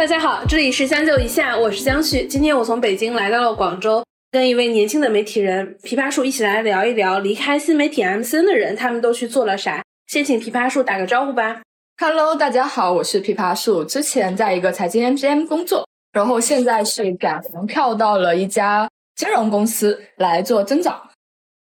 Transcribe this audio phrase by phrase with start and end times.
[0.00, 2.26] 大家好，这里是相就一下，我是江旭。
[2.26, 9.84] 今天我从北京来到了广州，跟一位年轻的媒体人枇杷树一起来聊一聊离开新媒体 MCN 的人，他们都去做了啥。
[10.06, 11.60] 先请枇杷树打个招呼吧。
[11.98, 13.84] Hello，大家好，我是枇杷树。
[13.84, 21.10] 之前在一个财经 MGM 工作，然后现在是转行跳到了一家金融公司来做增长。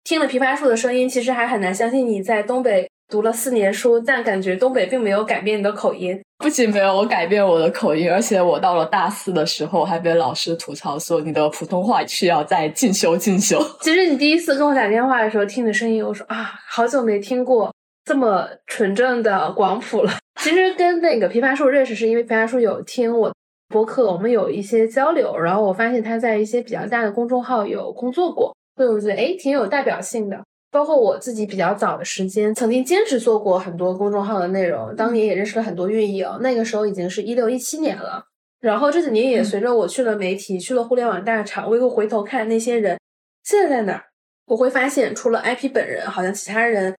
[0.03, 2.91] 听了枇杷树的声音，其实还很难相信你在东北。
[3.07, 6.21] 读了四年书，但感觉东北并没有改变你的口音。
[6.45, 13.59] 不仅没有我改变我的口音，而且我到了大四的时候还被老师吐槽说你的普通话需要再进修进修。
[13.81, 17.73] 其实你第一次跟我打电话的时候听的声音，我说啊，好久没听过
[18.05, 20.13] 这么纯正的广普了。
[20.43, 23.33] 其实跟那个枇杷树认识是因为枇杷树有听我
[23.71, 30.39] 播客，我们有一些交流，然后我发现他在一些比较大的公众号有工作过，所以我觉得哎挺有代表性的。
[30.75, 36.29] 包括我自己比较早的时间，曾经兼职做过很多公众号的内容，当年也认识了很多运营。
[36.41, 38.25] 那个时候已经是一六一七年了，
[38.61, 42.99] 然后这几年也随着我去了媒体，去了互联网大厂，我又回头看那些人
[43.45, 44.03] 现在在哪儿，
[44.47, 46.93] 我会发现除了 IP 本人，好像其他人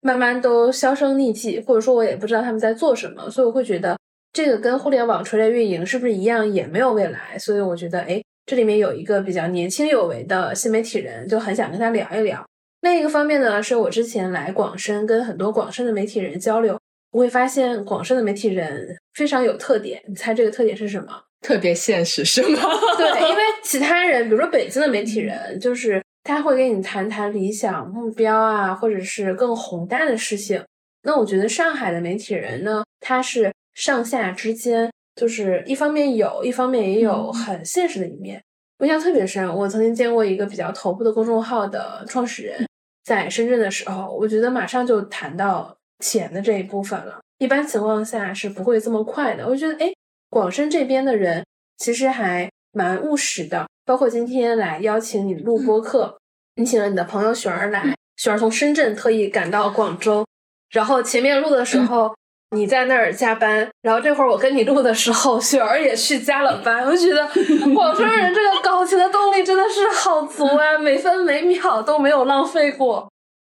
[0.00, 3.96] 慢慢都销声匿迹，或者说我也不知道他们在做什么，所以我会觉得
[4.32, 7.38] 这个跟互联网垂类运营是不是一样，也没有未来。
[7.38, 12.44] 所以我觉得，哎，这里面有一个比较年轻有为的新媒体人，就很想跟他聊一聊。
[12.82, 16.78] 另一个方面呢，是我之前来广深跟很多广深的媒体人交流，
[17.12, 20.02] 我会发现广深的媒体人非常有特点。
[20.08, 21.22] 你猜这个特点是什么？
[21.40, 22.62] 特别现实是吗？
[22.98, 30.62] 对，因为其他人，比如说北京的媒体人，就是他会跟你谈谈理想目标啊，或者是更宏大的事情。
[31.02, 38.42] 那我觉得上海的媒体人呢，他是上下之间，就是一方面有一方面也有很现实的一面。
[38.80, 42.66] 我印象特别深，我曾经见过一个比较头部的公众号的创始人。
[43.04, 47.20] 在深圳的时候，我觉得马上就谈到钱的这一部分了。
[47.38, 49.46] 一般情况下是不会这么快的。
[49.46, 49.92] 我觉得，哎，
[50.30, 51.44] 广深这边的人
[51.76, 53.66] 其实还蛮务实的。
[53.84, 56.16] 包括今天来邀请你录播客，
[56.56, 60.24] 你请了你的朋友雪儿来，雪儿从深圳特意赶到广州，
[60.70, 62.14] 然后前面录的时候。
[62.56, 66.84] 你在那儿加班，然后这会儿我跟你录的时候，雪儿也去加了班。
[66.84, 67.24] 我就觉得
[67.74, 73.08] 广州人这个搞钱的动力真的是好足啊，每分每秒都没有浪费过。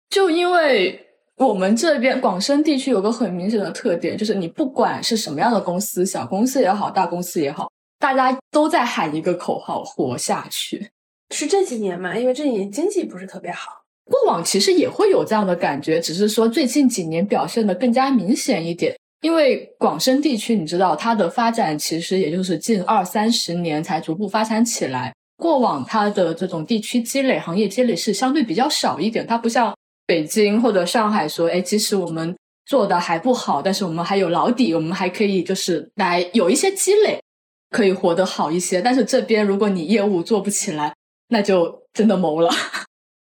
[0.09, 10.89] 就因为我们这边广深地区有个很明显的特点，就是你不管是什么样的公司，小公司也好，大公司也好，大家都在喊一个口号：活下去。
[11.29, 12.17] 是这几年嘛？
[12.17, 13.78] 因为这几年经济不是特别好。
[14.09, 18.95] 过往其实也会有这样的感觉，只是说最近几年表现的更加明显一点。
[19.21, 25.13] 因为广深地区，你知道它的发展其实也就是近二三十年才逐步发展起来。
[25.37, 29.27] 过往它的这种地区积累、行业积累是相对比较少一点。
[29.27, 29.75] 它不像
[30.07, 37.21] 北京或者上海说，哎，即使我们做的还不好，但是我们还有老底，我们还可以就是来有一些积累，
[37.69, 38.81] 可以活得好一些。
[38.81, 40.93] 但是这边如果你业务做不起来，
[41.27, 42.49] 那就真的懵了。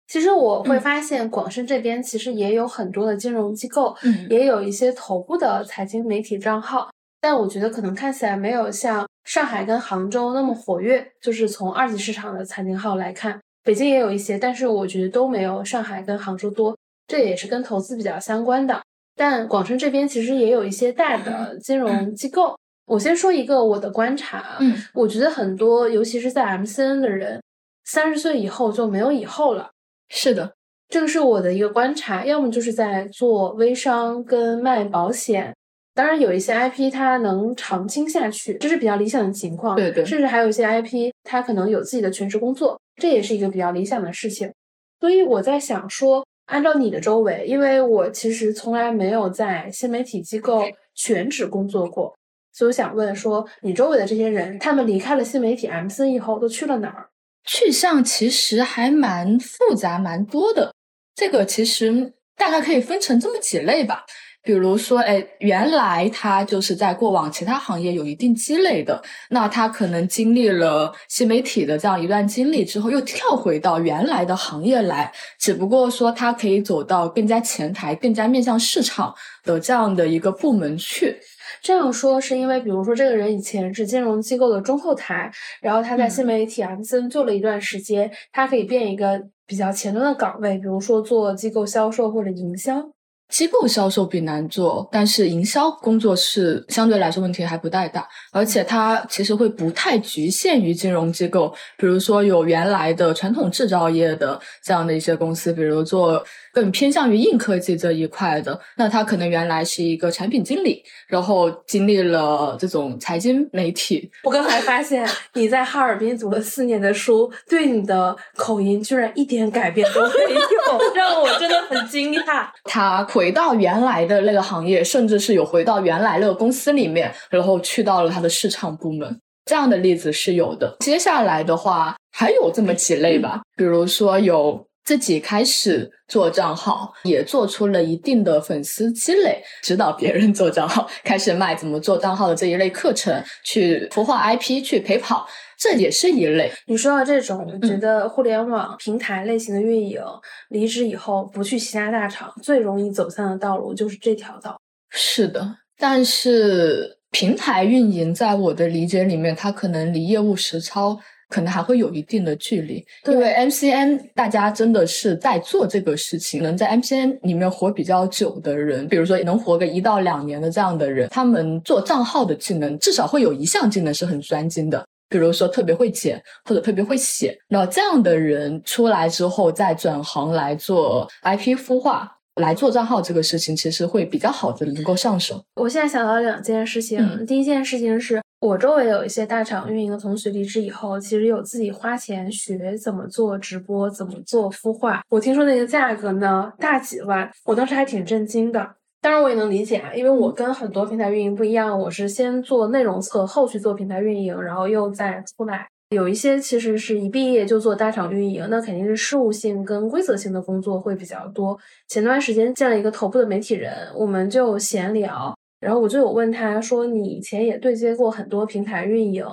[0.08, 3.96] 其实我会发现，广深这边其实也有很多的金融机构，
[4.30, 11.06] 也有一些头部的财经媒体账号，但我觉得可能看起来没有像上海跟杭州那么活跃。
[11.22, 16.78] 就是从二级市场的财经号来看，北京也有一些，但是我觉得都没有上海跟杭州多。
[17.08, 18.82] 这也是跟投资比较相关的。
[19.16, 22.56] 但广深这边其实也有一些大的金融机构。
[22.86, 27.42] 我先说一个我的观察，嗯，我觉得很多，尤其是在 MCN 的人，
[27.86, 29.70] 三十岁以后就没有以后了。
[30.16, 30.54] 是的，
[30.90, 35.56] 这个是我的一个观察，要么就是在做微商跟卖保险，
[35.96, 39.76] 当然有一些 IP 它能长青下去，这是比较理想的情况。
[39.76, 44.54] 对对，甚至还有一些 IP 它可能有自己的全职工作，这也是一个比较理想的事情。
[45.00, 50.64] 所以我在想说，按照你的周围，因为我其实从来没有在新媒体机构
[50.94, 52.16] 全职工作过，
[52.54, 57.10] 所以我想问说，你周围的这些人，他们离开了新媒体 MC 以后都去了哪儿？
[57.46, 60.74] 去向其实还蛮复杂、蛮多的。
[61.16, 64.04] 这个其实大概可以分成这么几类吧。
[64.46, 79.16] 比如说，哎，原来他就是在过往其他行业有一定积累的，那他可能经历了新媒体的这样一段经历之后，又跳回到原来的行业来，只不过说他可以走到更加前台、更加面向市场
[79.46, 81.18] 的这样的一个部门去。
[81.62, 92.92] 这样说是因为，比如说这个人以前是金融机构的中后台，然后他在新媒体 MCN 做了一段时间，他可以变一个比较前端的岗位，比如说做机构销售或者营销。
[93.30, 101.52] 机构销售比难做，但是营销工作是相对来说问题还不太大，而且它其实会不太局限于金融机构。
[101.76, 106.24] 比如说有原来的传统制造业的这样的一些公司，比如做
[106.54, 108.58] 更偏向于硬科技这一块的。
[108.78, 114.10] 那他可能原来是一个产品经理，然后经历了这种财经媒体。
[114.24, 122.48] 我刚才发现你在哈尔滨读了四年的书，对你的口音居然一点改变都没有，让我真的很惊讶。
[122.66, 129.20] 他回到原来的那个行业，甚至是有回到原来那个公司里面，然后去到了他的市场部门。
[129.46, 130.78] 这样的例子是有的。
[130.80, 145.28] 接下来的话，还有这么几类吧，比如说有自己开始做账号，也做出了一定的粉丝积累，指导别人做账号，开始卖怎么做账号的这一类课程，去孵化 IP，去陪跑，
[145.58, 146.52] 这也是一类。
[146.68, 150.02] 你说到这种，我觉得互联网平台类型的运营，
[150.50, 154.60] 离职以后不去其他大厂，最容易走向的道路就是这条道。
[154.90, 156.98] 是的，但是。
[157.14, 161.00] 平台运营在我的理解里面，它可能离业务实操
[161.34, 182.20] 可能还会有一定的距离，因为 MCN 大家真的是在做这个事情，能在 MCN 里面活比较久的人，比如说能活个一到两年的这样的人，他们做账号的技能至少会有一项技能是很专精的，比如说特别会剪或者特别会写，那这样的人出来之后再转行来做 IP 孵化。
[182.42, 185.40] 来做账号这个事情，其实会比较好的能够上手。
[185.54, 195.02] 我现在想到两件事情，第一件事情是我周围有一些大厂运营的同学离职以后，其实有自己花钱学怎么做直播，怎么做孵化。
[195.08, 198.70] 我听说那个价格呢，大几万，我当时还挺震惊的。
[199.00, 205.66] 当然我也能理解啊，因为我跟很多平台运营不一样，我是先做内容侧，后去做平台运营，然后又再出来。
[205.92, 211.58] 有一些其实是一毕业就做大厂运营，那肯定是事务性跟规则性的工作会比较多。
[211.88, 219.26] 前段时间见了一个头部的媒体人，我们就闲聊，然后我就有问他说：“你以前也对接过很多平台运营，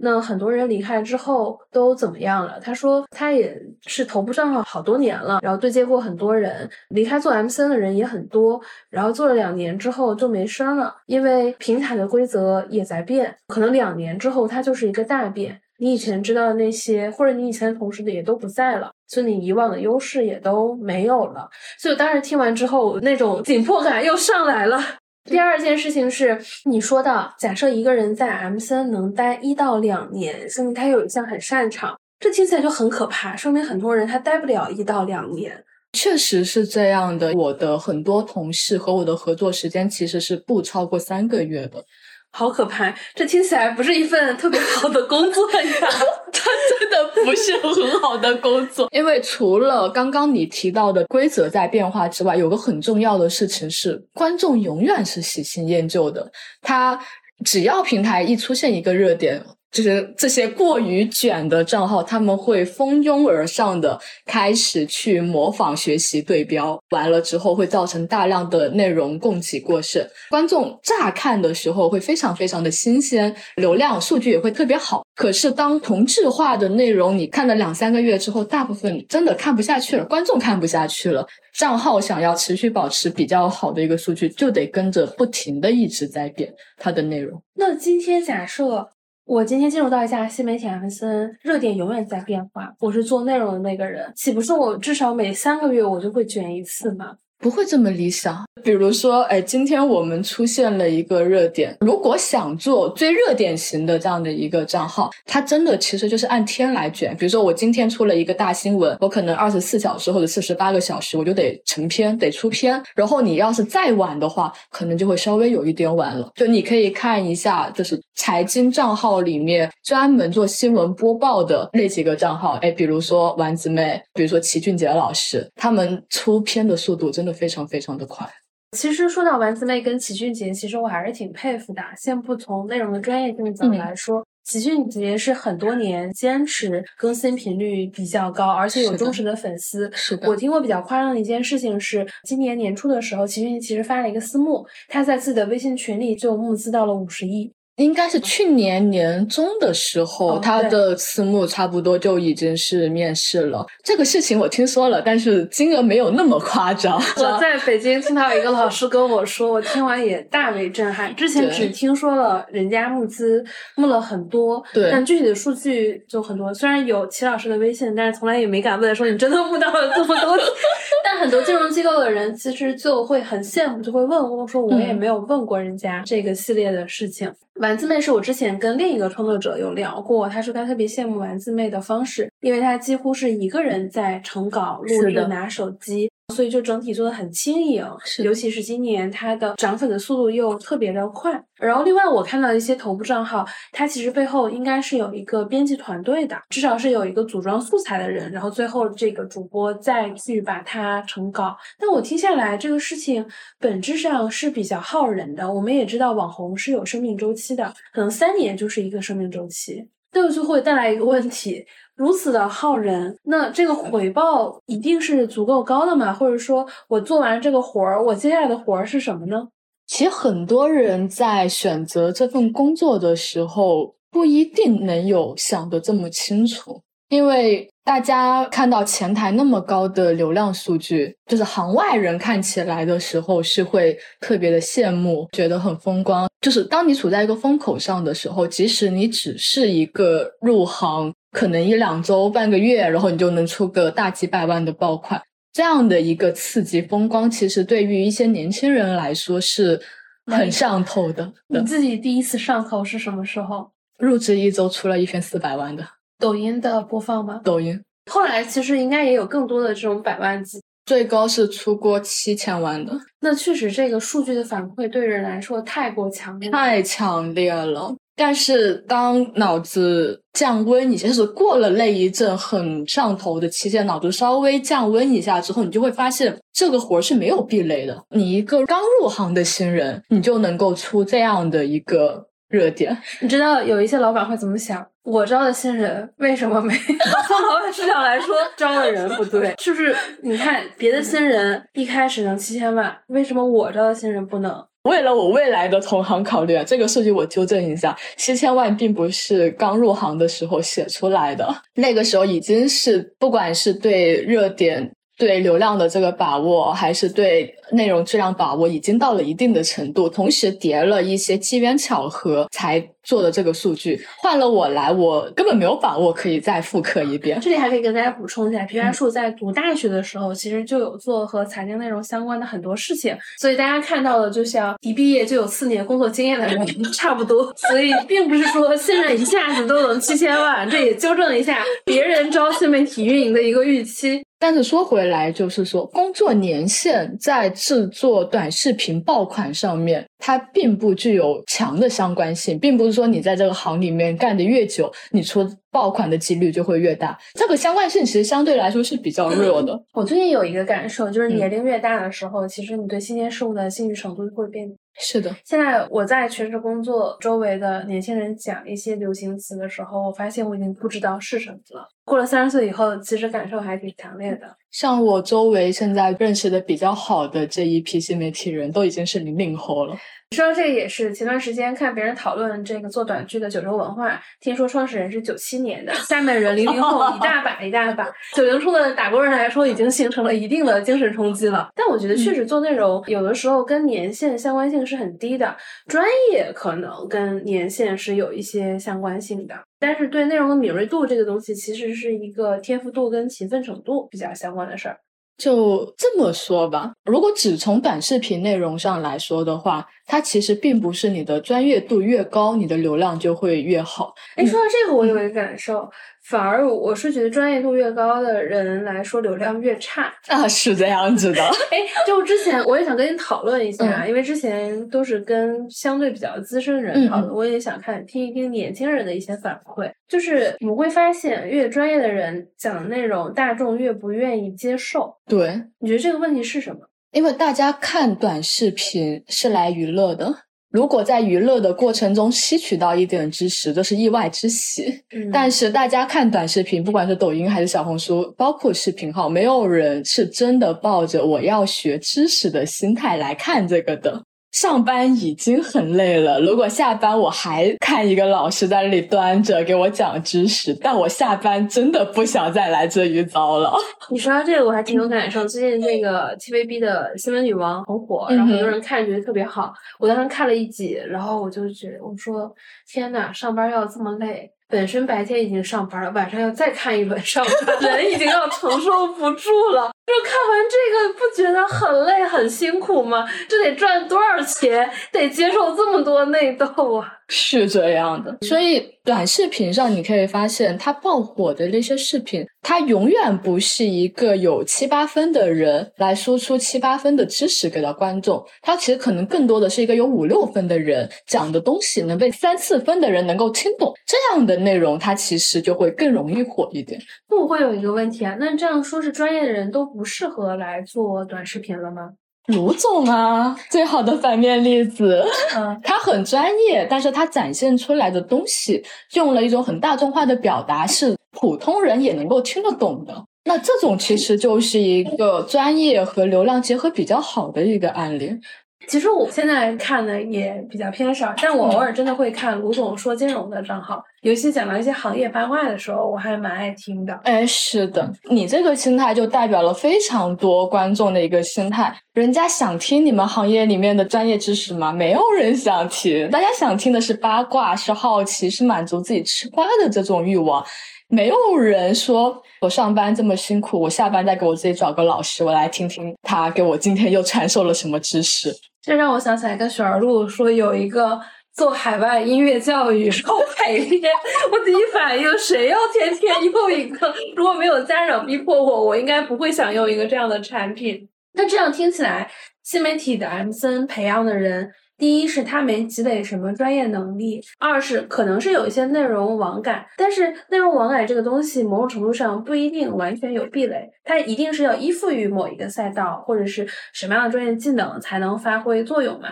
[0.00, 15.58] 那很多人离开之后都怎么样了？”他说他也是头部账号好多年了，然后对接过很多人，离开做 MCN 的人也很多，然后做了两年之后就没声了，因为平台的规则也在变，可能两年之后它就是一个大变。
[15.80, 21.48] 你以前知道的那些，或者你以前的同事的也都不在了，所以你以往的优势也都没有了。
[21.78, 24.80] 所以当时听完之后，那种紧迫感又上来了。
[25.28, 35.62] 第二件事情是，你说的，假设一个人在 M 三能待一到两年，说明他有一项很擅长，这听起来就很可怕，说明很多人他待不了一到两年。
[35.92, 41.84] 确实是这样的，我的很多同事和我的合作时间其实是不超过三个月的。
[42.30, 42.94] 好可怕！
[43.14, 45.62] 这听起来不是一份特别好的工作呀，
[46.32, 48.88] 它真的不是很好的工作。
[48.92, 56.30] 因为除了刚刚你提到的规则在变化之外，有个很重要的事情是，观众永远是喜新厌旧的。
[56.62, 56.98] 他
[57.44, 59.44] 只要平台一出现一个热点。
[59.70, 70.02] 就是这些过于卷的账号，他们会蜂拥而上的开始去模仿学习对标，完了之后会造成大量的内容供给过剩。
[70.30, 75.02] 观众乍看的时候会非常非常的新鲜，流量数据也会特别好。
[75.14, 81.26] 可是当同质化的内容你看了两三个月之后，大部分真的看不下去了，观众看不下去了。
[81.54, 87.42] 账号想要持续保持比较好的一个数据，就得跟着不停的一直在变它的内容。
[87.54, 88.88] 那今天假设。
[89.28, 92.74] 我今天进入到一家新媒体 MCN，热点永远在变化。
[92.80, 97.14] 我是做内容的那个人，岂不是我至少每三个月我就会卷一次吗？
[97.38, 98.47] 不会这么理想。
[98.62, 107.16] 比如说，哎，今天我们出现了一个热点，如果想做最热点型的这样的一个账号，它真的其实就是按天来卷。
[107.16, 112.82] 比如说，我今天出了一个大新闻，我可能二十四小时或者四十八个小时，我就得成片，得出片。
[112.94, 116.30] 然后你要是再晚的话，可能就会稍微有一点晚了。
[116.34, 128.28] 就你可以看一下，就是财经账号里面专门做新闻播报的那几个账号，哎，比如说丸子妹，比如说齐俊杰老师，他们出片的速度真的非常非常的快。
[128.72, 131.82] 其实说到丸子妹跟齐俊杰，其实我还是挺佩服的。
[131.96, 139.90] 先不从内容的专业性角度来说，齐俊杰是很多年坚持更新频率比较高，而且有忠实的粉丝。
[139.94, 147.50] 是的，我听过比较夸张的一件事情是，今年年初的时候，齐俊杰其实发了一个私募，他在自己的微信群里就募资到了五十亿。
[147.78, 153.64] 应该是去年年中的时候，他的私募差不多就已经是面试了。
[153.84, 157.00] 这个事情我听说了，但是金额没有那么夸张。
[157.16, 161.14] 我在北京听到一个老师跟我说，我听完也大为震撼。
[161.14, 163.44] 之前只听说了人家募资
[163.76, 166.52] 募了很多，对，但具体的数据就很多。
[166.52, 170.36] 虽然有齐老师的微信，但是从来也没敢问说你真的募到了这么多。
[171.04, 177.32] 但很多金融机构的人其实就会很羡慕，就会问我说我也没有问过人家这个系列的事情。
[177.58, 186.10] 丸子妹是我之前跟另一个创作者有聊过，他说他特别羡慕丸子妹的方式，因为他几乎是一个人在成稿、录制、拿手机。
[186.34, 187.82] 所以就整体做的很轻盈，
[188.22, 191.42] 尤其是今年它的涨粉的速度又特别的快。
[191.56, 201.56] 然后另外我看到一些头部账号，它其实背后应该是有一个编辑团队的，至少是有一个组装素材的人，然后最后这个主播再去把它成稿。
[201.78, 203.26] 但我听下来，这个事情
[203.58, 205.50] 本质上是比较耗人的。
[205.50, 211.64] 我们也知道网红是有生命周期的，可能三年就是一个生命周期，这就会带来一个问题。
[211.98, 216.12] 如此的耗人，那这个回报一定是足够高的嘛？
[216.12, 219.48] 或者说我做完这个活儿，我接下来的活儿是什么呢？
[219.88, 236.28] 其实很多人在选择这份工作的时候，不一定能有想的这么清楚，因为大家看到前台那么高的流量数据，就是行外人看起来的时候是会特别的羡慕，觉得很风光。
[236.42, 241.12] 就是当你处在一个风口上的时候，即使你只是一个入行。
[241.30, 245.20] 可能一两周、半个月，然后你就能出个大几百万的爆款，
[245.52, 249.80] 这样的一个刺激风光，其实对于一些年轻人来说是
[250.26, 251.32] 很上头的。
[251.48, 253.70] 你自己第一次上头是什么时候？
[253.98, 255.84] 入职一周出了一篇四百万的
[256.18, 257.40] 抖音的播放吗？
[257.44, 262.98] 抖音后来其实应该也有更多的这种百万级，最高是出过七千万的。
[263.20, 267.94] 那确实，这个数据的反馈对人来说太过强烈，太强烈了。
[268.18, 278.02] 但是当脑子降温一下，就是过了那一阵很上头的期间，脑子稍微降温一下之后，你就会发现这个活儿是没有壁垒的。
[278.10, 282.96] 你一个刚入行的新人，你就能够出这样的一个热点。
[283.20, 284.86] 你知道有一些老板会怎么想？
[285.04, 286.74] 我招的新人为什么没？
[287.26, 289.94] 从老板视角来说， 招的人不对，是不是？
[290.22, 294.64] 你看别的新人一开始能七千万，为什么我招的新人不能？
[294.82, 304.90] 为了我未来的同行考虑啊，这个数据我纠正一下，七千万并不是刚入行的时候写出来的，那个时候已经是不管是对热点。
[305.18, 310.08] 对流量的这个把握，还是对内容质量把握，已经到了一定的程度。
[310.08, 314.00] 同时叠了一些机缘巧合才做的这个数据。
[314.18, 317.40] 换了我来，我根本没有把握可以再复刻一遍。
[317.40, 323.16] 这里还可以跟大家补充一下，皮皮树在读大学的时候，其实就有做和财经内容相关的很多事情。
[323.38, 327.52] 所以大家看到的，就像一毕业就有四年工作经验的人差不多。
[327.68, 334.22] 所以并不是说现在一下子都能七千万，这也纠正了一下别人招新媒体运营的一个预期。
[334.38, 347.18] 但是说回来，就是说工作年限在制作短视频爆款上面，它并不具有强的相关性，并不是说你在这个行里面干的越久，你出爆款的几率就会越大。
[347.34, 349.80] 这个相关性其实相对来说是比较弱的。
[349.94, 354.68] 我最近有一个感受，就是年龄越大的时候，其实你对新鲜事物的兴趣程度会变。
[355.00, 361.88] 是的，现在我在全职工作，周围的年轻人讲一些流行词的时候，我发现我已经不知道是什么了。
[362.04, 364.48] 过了三十岁以后，其实感受还挺强烈的。
[364.70, 369.96] 像我周围现在认识的比较好的这一批新媒体人都已经是零零后了。
[370.36, 381.68] 说到这个也是，前段时间看别人讨论这个做短剧的九州文化，听说创始人是九七年的，下面人零零后一大把一大把，九零初的打工人来说已经形成了一定的精神冲击了。
[381.74, 385.56] 但我觉得确实做内容有的时候跟年限相关性是很低的，
[385.88, 394.98] 专业可能跟年限是有一些相关性的，但是对内容的敏锐度这个东西其实是一个天赋度跟勤奋程度比较相关的事儿。
[395.38, 404.12] 就这么说吧，如果只从短视频内容上来说的话，它其实并不是你的专业度越高，你的流量就会越好。
[404.34, 405.88] 哎，说到这个，我有一个感受。
[406.28, 411.42] 反而我是觉得专业度越高的人来说流量越差啊，是这样子的。
[411.72, 419.90] 哎，就之前我也想跟你讨论一下，因为之前都是跟相对比较资深人讨论，我也想看听一听年轻人的一些反馈。
[420.06, 425.14] 就是我们会发现，越专业的人讲的内容，大众越不愿意接受。
[425.26, 426.80] 对，你觉得这个问题是什么？
[427.12, 430.34] 因为大家看短视频是来娱乐的。
[430.70, 435.02] 如果在娱乐的过程中吸取到一点知识，这是意外之喜。
[435.32, 444.22] 但是大家看短视频，不管是抖音还是小红书，包括视频号，没有人是真的抱着我要学知识的心态来看这个的。
[444.52, 453.72] 上班已经很累了，如果下班我还看一个老师在那里端着给我讲知识，但我下班真的不想再来这一遭了。
[454.10, 455.46] 你说到这个，我还挺有感受。
[455.46, 459.72] 最近那个 TVB 的新闻女王很火，然后很多人看觉得特别好。
[459.98, 462.50] 我当时看了一集，然后我就觉得，我说
[462.90, 464.50] 天呐，上班要这么累。
[464.70, 467.44] 本身白天已经上班了，晚上要再看一轮上
[467.80, 469.90] 班，人已经要承受不住了。
[470.08, 473.28] 就看完这个，不觉得很累很辛苦吗？
[473.46, 474.90] 这得赚多少钱？
[475.12, 477.14] 得接受这么多内斗啊！
[477.28, 496.98] 是这样的，所以短视频上你可以发现，它爆火的那些视频，它永远不是一个有七八分的人来输出七八分的知识给到观众，它其实可能更多的是一个有五六分的人讲的东西能被三四分的人能够听懂，这样的内容它其实就会更容易火一点。
[497.38, 502.10] 不会有一个问题啊，那这样说是专业的人都不适合来做短视频了吗？
[502.48, 505.22] 卢总啊，最好的反面例子。
[505.54, 508.82] 嗯， 他很专业，但是他展现出来的东西
[509.14, 513.14] 用了一种很大众化的表达，是普通人也能够听得懂的。
[513.44, 518.38] 那这种其实就是一个专业和流量结合比较好的一个案例。
[518.86, 527.12] 其实我现在看的也比较偏少，但我偶尔真的会看卢总说金融的账号，尤其讲到一些行业八卦的时候，我还蛮爱听的。
[527.22, 531.96] 哎，是的，你这个心态就代表了非常多观众的一个心态。
[532.14, 534.92] 人家想听你们行业里面的专业知识吗？
[534.92, 540.64] 没有人想听，大家想听的是八卦，是好奇，是满足自己吃瓜的这种欲望。
[541.10, 548.52] 没有人说我上班这么辛苦，我下班再给我自己找个老师，我来听听他给我今天又传授了什么知识。
[548.82, 551.18] 这让我想起来跟雪儿露说有一个
[551.58, 554.12] 做海外音乐教育受陪练，
[554.52, 557.12] 我第一反应谁要天天用一个？
[557.34, 561.08] 如果没有家长逼迫我，我应该不会想用一个这样的产品。
[561.32, 562.30] 那这样听起来，
[562.62, 564.70] 新媒体的 MCN 培养的人。
[564.96, 579.28] 第一是他没积累什么专业能力，二是可能是有一些内容网感，但是内容网感这个东西某种程度上不一定完全有壁垒，它一定是要依附于某一个赛道或者是什么样的专业技能才能发挥作用嘛？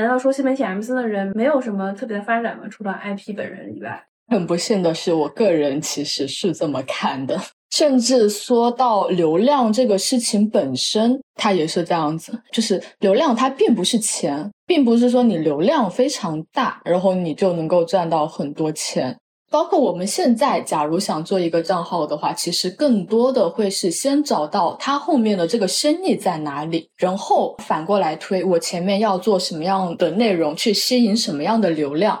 [0.00, 2.64] 难道说新媒体 M C 的人没有什么特别的发展吗？
[2.70, 4.02] 除了 IP 本人以外？
[4.28, 7.38] 很不幸的是，我个人其实是这么看的。
[7.70, 19.14] 甚至说到流量这个事情本身，它也是这样子，就是流量它并不是钱，并不是说你流量非常大，然后你就能够赚到很多钱。
[19.52, 32.18] 包括我们现在，假如想做一个账号的话，其实更多的会是先找到它后面的这个生意在哪里，然后反过来推我前面要做什么样的内容去吸引什么样的流量，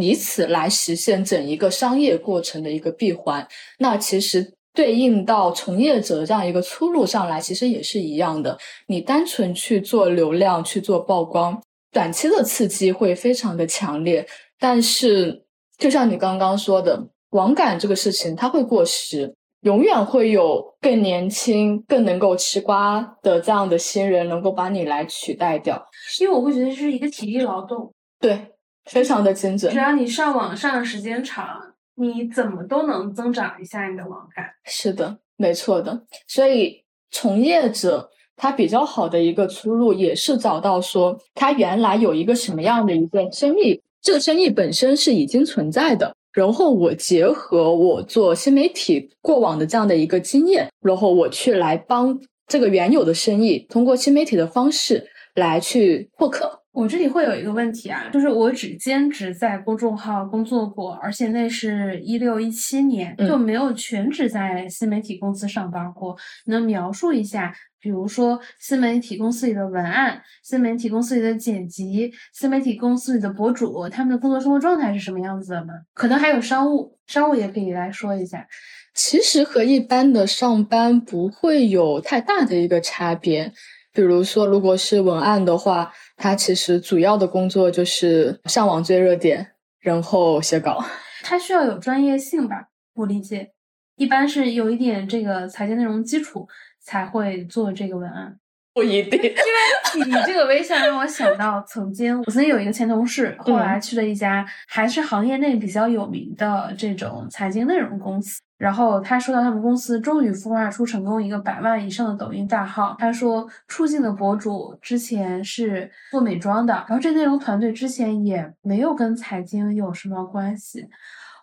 [0.00, 3.46] 以此来实现整一个商业过程的一个闭环。
[3.78, 4.52] 那其实。
[4.74, 8.56] 对应到从业者这样一个出路上来，其实也是一样的。
[8.86, 14.26] 你单纯去做流量、去做曝光，短期的刺激会非常的强烈。
[14.58, 15.44] 但是，
[15.82, 25.84] 就像你刚刚说的，网感这个事情它会过时，永远会有更年轻、更能够吃瓜的这样的新人能够把你来取代掉。
[26.20, 28.52] 因为我会觉得这是一个体力劳动，对，
[28.84, 29.72] 非常的精准。
[29.72, 31.46] 只要你上网上的时间长。
[31.94, 36.02] 你怎么都能增长一下你的网感，是的，没错的。
[36.26, 56.58] 所以从业者他比较好的一个出路，也是找到说他原来有一个什么样的一个生意，这个生意本身是已经存在的，然后我结合我做新媒体过往的这样的一个经验，然后我去来帮这个原有的生意，通过新媒体的方式来去获客。
[56.72, 66.16] 我这里会有一个问题啊，就是我只兼职在公众号工作过，而且那是一六一七年，就没有全职在新媒体公司上班过。
[66.46, 75.74] 能描述一下，比如说新媒体公司里的文案、新媒体公司里的剪辑、新媒体公司里的博主，他们的工作生活状态是什么样子的吗？
[75.92, 78.46] 可能还有商务，商务也可以来说一下。
[78.94, 83.52] 其实和一般的上班不会有太大的一个差别。
[83.94, 89.46] 比如说，如果是文案的话，它其实主要的工作就是上网追热点，
[89.80, 90.82] 然后写稿。
[91.22, 92.68] 它需要有专业性吧？
[92.94, 93.50] 我理解，
[93.96, 96.48] 一般是有一点这个财经内容基础
[96.82, 98.36] 才会做这个文案。
[98.74, 108.40] 不一定，因为你这个微笑让我想到，曾经我曾经有一个前同事，后来去了一家还是行业内比较有名的这种财经内容公司。
[108.56, 112.96] 然后他说到他们公司终于孵化出成功一个百万以上的抖音大号。
[112.98, 120.88] 他说出镜的博主之前是做美妆的，然后这内容团队之前也没有跟财经有什么关系。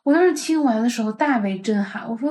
[0.03, 2.29] 我当时听完的时候大为震撼，我说，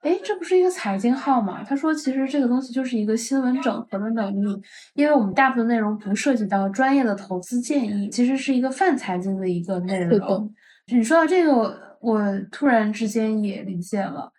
[0.00, 1.64] 哎，这不是一个财经号吗？
[1.68, 4.62] 他说其实这个东西就是一个新闻整合的能力，
[4.94, 10.52] 因为我们大部分内容不涉及到专业的投资建议，其实是一个泛财经的一个内容。
[10.86, 11.92] 你说到这个。
[12.02, 12.20] 我
[12.50, 14.32] 突然之间也理解了，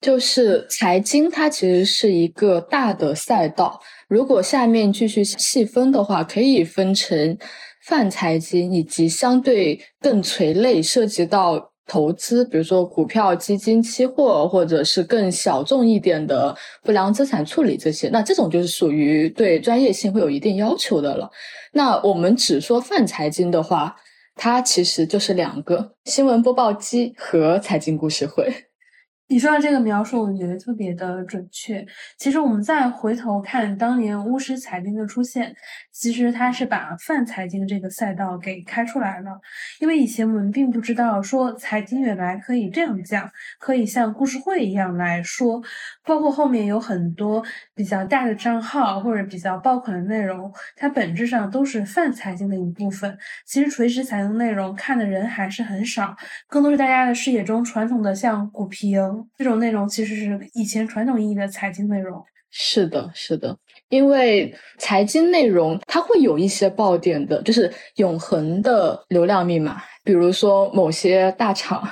[0.00, 7.36] 就是财经它其实是一个大的赛道，如果下面继续细分的话，可以分成
[7.82, 21.30] 泛财经以及相对更垂类，涉及到投资，比如说股票、基金、期货，或者是更小众一点的不良资产处理这些，那这种就是属于对专业性会有一定要求的了。
[21.72, 23.94] 那我们只说泛财经的话，
[24.34, 28.52] 它其实就是两个新闻播报机和财经故事会。
[29.26, 31.84] 你说的这个描述，我觉得特别的准确。
[32.18, 35.54] 其实我们再回头看当年巫师财经的出现，
[35.90, 39.40] 其实它是把泛财经这个赛道给开出来了。
[39.80, 45.62] 因为以前我们并不知道说财经原来可以这样讲，可以像故事会一样来说。
[46.04, 47.42] 包括后面有很多
[47.74, 53.16] 比较大的账号或者比较爆款的内容，它本质上都是泛财经的一部分。
[53.46, 56.14] 其实垂直财经内容看的人还是很少，
[56.46, 59.00] 更多是大家的视野中传统的像股评。
[59.38, 62.22] 这种内容其实是以前传统意义的财经内容。
[62.50, 63.56] 是的，是的，
[63.88, 71.82] 因为财经内容它会有一些爆点的，就是永恒的流量密码，比如说某些大厂。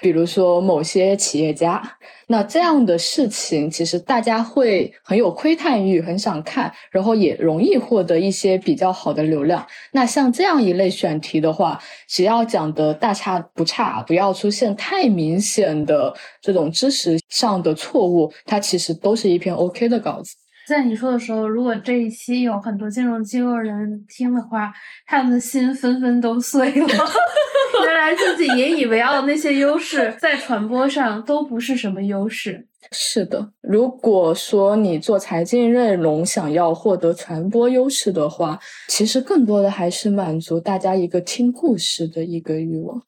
[0.00, 1.82] 比如说某些企业家，
[2.26, 9.66] 那这样的事情，其实大家会很有窥探欲，很想看，然后也容易获得一些比较好的流量。
[9.92, 20.34] 那像这样一类选题的话，只要讲的大差不差，不要出现太明显的这种知识上的错误，它其实都是一篇 OK 的稿子。
[20.70, 24.72] 在你说的时候，如果这一期有很多金融机构人听的话，
[25.04, 26.86] 他们的心纷纷都碎了。
[27.84, 32.68] 原来自己引以为傲的那些优势，在传播上都不是什么优势。
[32.92, 43.02] 是的，如果说你做财经内容想要获得传播优势的话，其实更多的还是满足大家一个听故事的一个欲望。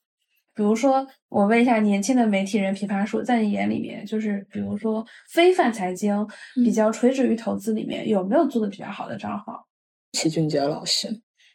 [0.53, 9.67] 比如说，我问一下年轻的媒体人，枇杷树，在你眼里面，就是比如说非泛财经、比较垂直于投资里面，有没有做的比较好的账号？
[10.13, 11.09] 齐俊杰老师。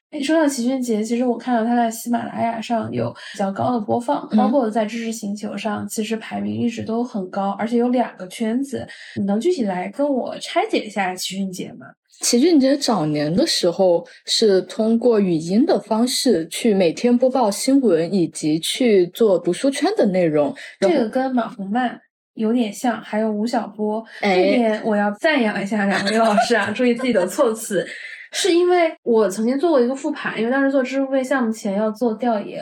[0.09, 8.87] 哎，说到齐俊杰，其实我看到他在喜马拉雅上有比较高的播放，包括在知识星球上，其实排名一直都很高，而且有两个圈子。
[9.17, 11.85] 你能具体来跟我拆解一下齐俊杰吗？
[12.21, 20.53] 齐俊杰早年的时候是通过语音的方式去每天播报新闻，以及去做读书圈的内容。
[20.79, 21.99] 这个跟马红曼
[22.33, 24.03] 有点像，还有吴晓波。
[24.21, 27.85] 这点我要赞扬一下两位老师啊， 注意自己的措辞。
[28.33, 32.61] 是因为我曾经做过一个复盘，因为当时做知识付费项目前要做调研，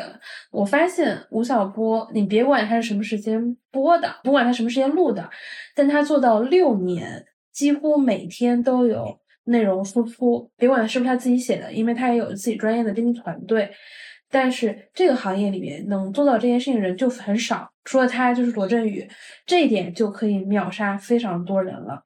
[0.51, 3.41] 我发现吴晓波，你别管他是什么时间
[3.71, 5.27] 播的，不管他什么时间录的，
[5.75, 13.71] 但他做到六年，几乎每天都有内容输出，别管是不是他自己写的，因为他也有自己专业的编辑团队，
[14.29, 19.07] 但是这个行业里面能做到这件事情的人就很少，除了他就是罗振宇，
[19.45, 22.01] 这一点就可以秒杀非常多人了。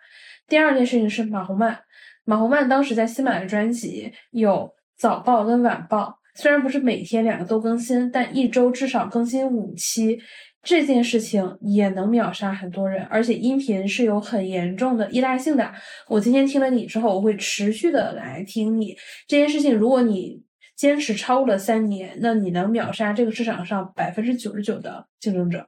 [0.48, 1.80] 第二件事情是马红曼。
[2.26, 10.20] 马红曼当时在新买的专辑有早报跟晚报，虽然不是每天两个都更新，但一周至少更新五期，
[10.64, 13.04] 这件事情也能秒杀很多人。
[13.06, 15.72] 而且音频是有很严重的依赖性的，
[16.08, 18.96] 我今天听了你之后，我会持续的来听你
[19.28, 19.76] 这件事情。
[19.76, 20.44] 如果你
[20.76, 25.68] 坚持超过了三年，那你能秒杀这个市场上百分之九十九的竞争者。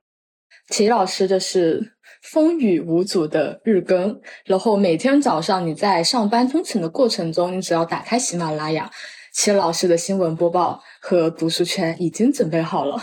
[0.69, 1.93] 齐老师就是。
[2.21, 8.91] 风雨无阻的日更，然后每天早上你在上班通勤的过程中，你只要打开喜马拉雅，
[9.33, 13.01] 齐老师的新闻播报和读书圈已经准备好了。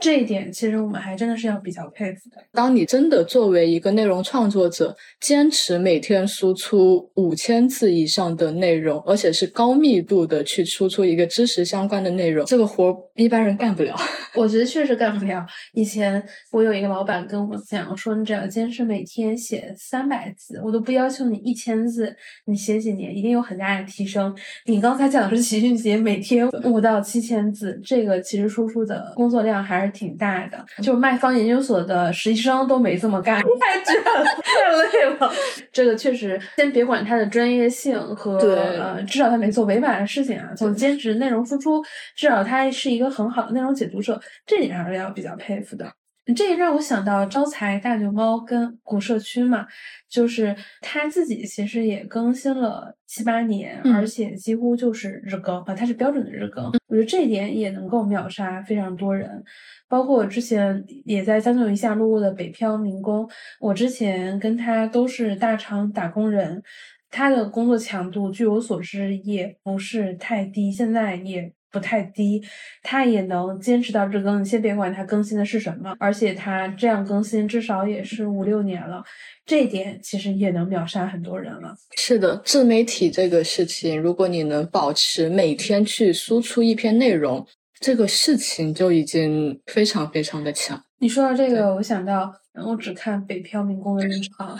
[0.00, 2.36] 这一点其实我们还真的是要比较佩服的。
[2.52, 13.96] 当你真的作为一个内容创作者，坚持每天输出五千字以上的内容，而且是高密度的去输出一个知识相关的内容，这个活一般人干不了。
[14.36, 15.46] 我觉得确实干不了。
[15.72, 22.14] 以前我有一个老板跟我讲说，你只要坚持每天写三百字，我都不要求你一千字，
[22.46, 24.34] 你写几年一定有很大的提升。
[24.66, 29.93] 你刚才讲的是 齐俊杰每天五到七千字，这个其实输出的工作量还是。
[29.94, 35.32] 挺大的，就是卖方研究所的实习生都没这么干， 太卷了，太累了。
[35.72, 40.52] 这个确实，先别管他的专业性和呃，至少他没做违法的事情啊。
[40.54, 41.82] 做兼职内容输出，
[42.16, 45.90] 至少他是一个很好的内容解读者，这点还是要比较佩服的。
[46.34, 49.66] 这也让我想到招财大牛猫跟古社区嘛，
[50.08, 56.64] 就是他自己其实也更新了七八年，而且几乎就是日更啊，他是标准的日更。
[56.86, 59.44] 我觉得这一点也能够秒杀非常多人。
[59.86, 63.28] 包括我之前也在江九一下录过的北漂民工，
[63.60, 66.62] 我之前跟他都是大厂打工人，
[67.10, 72.40] 他的工作强度据我所知也不是太低，现在也不太低，
[72.82, 74.40] 他也能坚持到日更。
[74.40, 79.02] 你先别管他更新的是什么，而且他这样更新至少也是五六年了，
[79.44, 81.74] 这一点其实也能秒杀很多人了。
[81.96, 87.44] 是的，自媒体这个事情，如果你能保持每天去输出一篇内容。
[87.80, 90.80] 这个事情就已经非常非常的强。
[91.00, 92.32] 你说到这个，我想到
[92.66, 94.56] 我只看《北漂民工的日常》，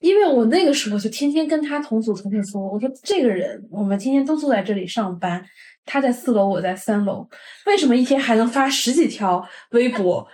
[0.00, 5.44] 因为我那个时候就天天跟他同组同事说，我说这个人，我们天天都坐在这里上班，
[5.84, 7.28] 他在四楼，我在三楼，
[7.66, 10.26] 为什么一天还能发十几条微博？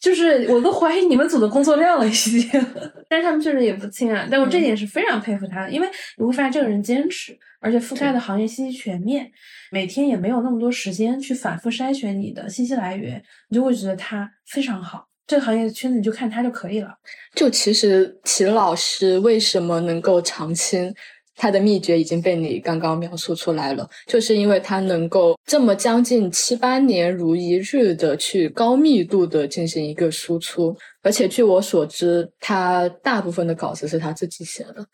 [0.00, 2.46] 就是我都怀疑你们组的工作量了已经，
[3.08, 4.28] 但是他们确实也不轻啊。
[4.30, 9.30] 但我这点是非常佩服他的，因为你会发现这个人坚持，而且覆盖的行业信息全面，
[9.70, 15.06] 每天也没有那么多时间去反复筛选你的信息来源，你就会觉得他非常好。
[15.26, 16.90] 这个行业的圈子你就看他就可以了。
[17.34, 20.94] 就其实秦老师为什么能够长青？
[21.36, 34.86] 他的秘诀已经被你刚刚描述出来了，就是因为他能够这么将近七八年如一日的去高密度的进行一个输出，而且据我所知，他大部分的稿子是他自己写的，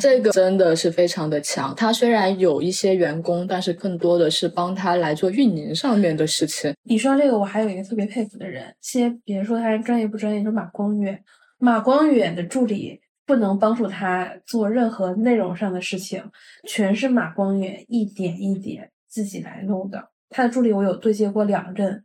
[0.00, 1.74] 这个真的是非常的强。
[1.74, 6.72] 他虽然有一些员工，但是更多的是帮他来做运营上面的事情。
[6.84, 11.22] 你说这个，我还有一个特别佩服的人，先别说他专业不专业，就马光远，
[11.58, 13.00] 马光远的助理。
[13.28, 16.24] 不能帮助他做任何内容上的事情，
[16.66, 20.08] 全是马光远一点一点自己来弄的。
[20.30, 22.02] 他的助理我有对接过两任，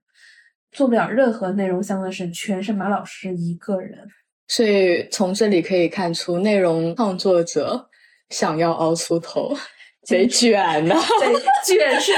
[0.73, 4.05] 做不了任何内容相关的事，全是马老师一个人。
[4.49, 7.89] 所以从这里可以看出，内容创作者
[8.29, 9.55] 想要熬出头，
[10.03, 10.95] 贼卷呐！
[11.65, 12.11] 卷是。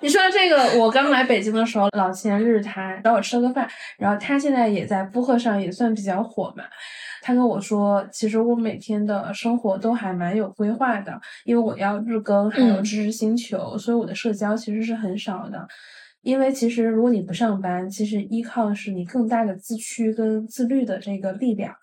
[0.00, 6.64] 你说这个，我刚来北京的时候，老前日他找我吃了个饭，然后他现在也在播客上也算比较火嘛。
[7.24, 15.66] 他跟我说，其实我每天的生活都还蛮有规划的，因为我要日更，还有知识星球，所以我的社交其实是很少的。
[16.22, 21.74] 因为其实如果你不上班，其实依靠的是你更大的自驱跟自律的这个力量。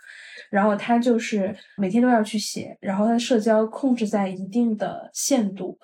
[0.50, 5.78] 然后他就是每天都要去写，然后他的社交控制在一定的限度，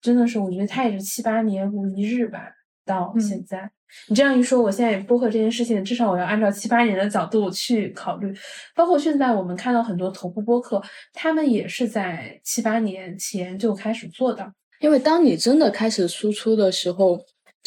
[0.00, 2.40] 真的是我觉得他也是七八年如一日吧，
[2.84, 3.70] 到现在。
[4.08, 8.30] 你这样一说，我现在播客这件事情，至少我要按照七八年的角度去考虑。
[8.74, 10.82] 包括现在我们看到很多头部播客，
[11.14, 14.52] 他们也是在七八年前就开始做的。
[14.80, 17.18] 因为当你真的开始输出的时候，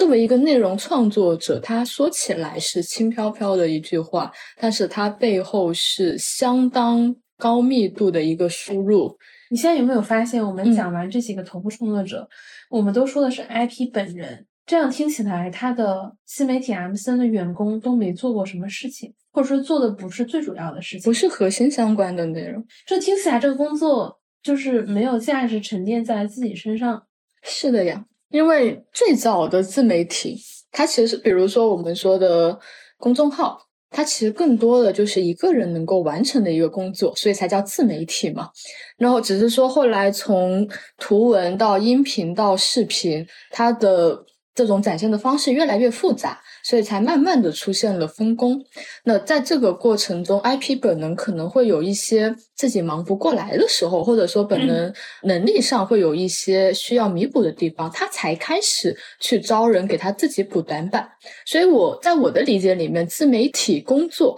[0.01, 9.15] 作为一个内容创作者，他说起来是轻飘飘的一句话，但是他背后是相当高密度的一个输入。
[9.51, 12.27] 你现在有没有发现，我们讲完这几个头部创作者，
[12.71, 14.47] 我们都说的是 IP 本人。
[14.65, 22.65] 这样听起来，他的新媒体 M C N 的员工都没做过什么事情，或者说做的不是最主要的事情，不是核心相关的内容。
[22.87, 27.03] 这听起来，这个工作就是没有价值沉淀在自己身上。
[27.43, 30.37] 是的呀，因为最早的自媒体，
[30.71, 32.57] 它其实比如说我们说的
[32.97, 38.49] 公众号，它其实更多的就是一个人能够完成的一个工作，所以才叫自媒体嘛。
[38.97, 40.67] 然后只是说后来从
[40.97, 44.25] 图文到音频到视频，它的。
[44.53, 48.61] 这种展现的方式越来越复杂，所以才慢慢的出现了分工。
[49.05, 61.07] 那在这个过程中，IP 本能可能会有一些自己忙不过来的时候，或者说本能能力上会有一些需要弥补的地方，他才开始去招人给他自己补短板。
[61.45, 64.37] 所以我在我的理解里面，自媒体工作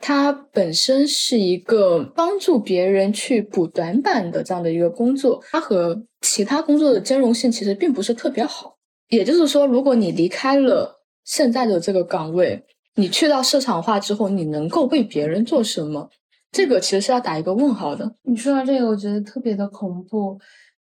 [0.00, 8.71] 它本身是一个帮助别人去补短板的这样的一个工作，它和其他工作的兼容性其实并不是特别好。
[9.12, 16.08] 也就是说，如果你离开了现在的这个岗位，你去到市场化之后，你能够为别人做什么？
[16.50, 18.16] 这个其实是要打一个问号的。
[18.22, 20.40] 你说到这个，我觉得特别的恐怖。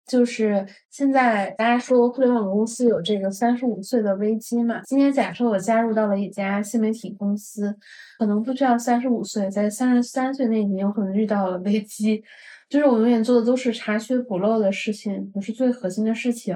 [0.07, 4.81] 就是现在大家说互联网公司有这个三十五岁的危机嘛？
[4.85, 7.75] 今天假设我加入到了一家新媒体公司，
[8.19, 12.23] 可能不需要三十五岁，在三十三岁那年，我可能遇到了危机。
[12.69, 16.55] 就是我永远做的都是查缺补漏的事情，不是最核心的事情。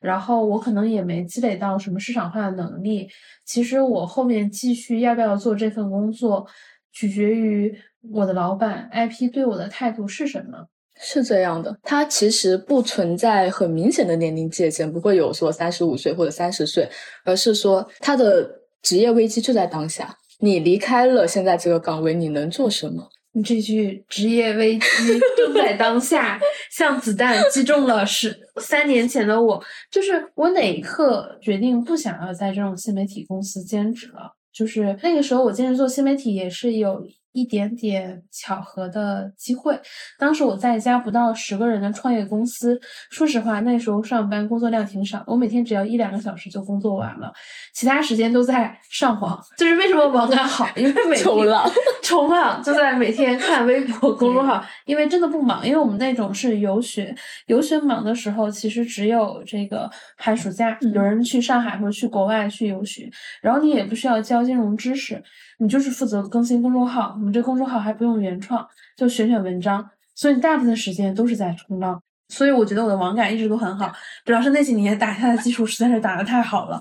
[0.00, 3.08] 然后我可能也没积累到什么市场化的能力。
[3.44, 6.46] 其实我后面继续要不要做这份工作，
[6.92, 7.74] 取决于
[8.12, 10.66] 我的老板 IP 对我的态度是什么。
[11.02, 16.86] 是这样的，它其实不存在很明显的年龄界限，不会有说三十五岁或者三十岁，
[17.24, 18.46] 而是说他的
[18.82, 20.14] 职业危机就在当下。
[20.40, 23.08] 你离开了现在这个岗位，你能做什么？
[23.32, 26.40] 你这句职业危机正在当下，
[26.70, 29.62] 像子弹击中了十三年前的我。
[29.90, 34.34] 就是我哪一刻决定不想要在这种新媒体公司兼职了？
[34.52, 39.78] 就是那个时候，我坚持做新媒体也是有一点点巧合的机会。
[40.18, 47.32] 当时我在一家不到十个人的创业公司，说实话，那时候上班工作量挺少，我每天只要一两个小时就工作完了，
[47.74, 49.40] 其他时间都在上网。
[49.56, 51.70] 就是为什么网感好，因为每天冲浪，
[52.02, 57.14] 冲浪就在每天看微博 公众号，因为真的不忙，因为我们那种是游学，
[57.46, 63.08] 游学忙的时候其实只有这个寒暑假，有人去上海或者去国外去游学，
[63.40, 65.22] 然后你也不需要教金融知识。
[65.62, 72.02] 你就是负责更新公众号，我们这公众号还不用原创，就选选文章，所以大部分时间都是在冲浪。
[72.28, 73.92] 所以我觉得我的网感一直都很好，
[74.24, 76.80] 主要是那几年打下的基础实在是打得太好了。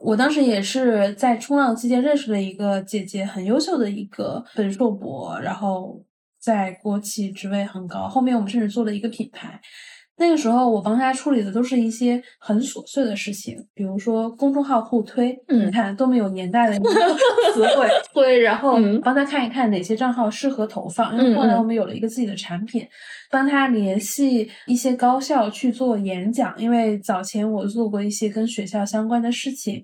[0.00, 6.02] 我当时也是在冲浪期间认识了一个姐姐，很优秀的一个本硕博，然后
[6.40, 8.08] 在国企职位很高。
[8.08, 9.60] 后面我们甚至做了一个品牌。
[10.20, 16.74] 那个时候，我帮他处理的都是一些很琐碎的事情，比如说公众号互推，你看多么有年代的
[17.54, 22.84] 词汇， 对，然后帮他看一看哪些账号适合投放，因为后来我们有了一个自己的产品，
[23.30, 29.82] 帮他联系一些高校去做演讲，因为早前我做过一些跟学校相关的事情，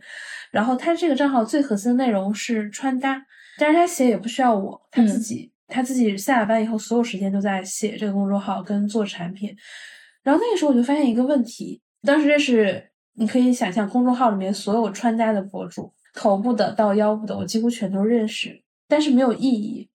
[0.50, 3.22] 然后他这个账号最核心的内容是穿搭，
[3.56, 9.54] 但是他写也不需要我，他自己他自己下了班以后，所有时间都在写这个公众号跟做产品。
[10.24, 19.88] 然后那个时候我就发现一个问题，当时认识你可以想象公众号里面所有穿搭的博主，头部的到腰部的，我几乎全都认识，但是没有意义。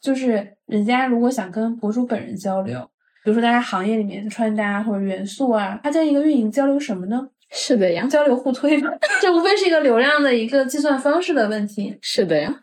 [0.00, 2.80] 就是人家如果想跟博主本人交流，
[3.22, 7.28] 比如说大家行业里面的穿搭或者元素啊，他跟一个运营交流什么呢？
[7.50, 11.98] 是的呀，交流互推嘛， 这无非是一个流量的一个计算方式的问题。
[12.00, 12.62] 是的呀。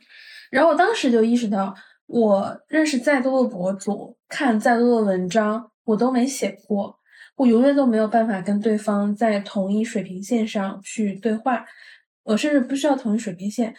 [0.50, 1.76] 然后我当时就意识到，
[2.08, 5.70] 我认识再多的博主，看再多的文章。
[5.88, 7.00] 我都没写过，
[7.38, 11.66] 我永远都没有办法跟对方在同一水平线上去对话，
[12.24, 13.74] 我甚至不需要同一水平线，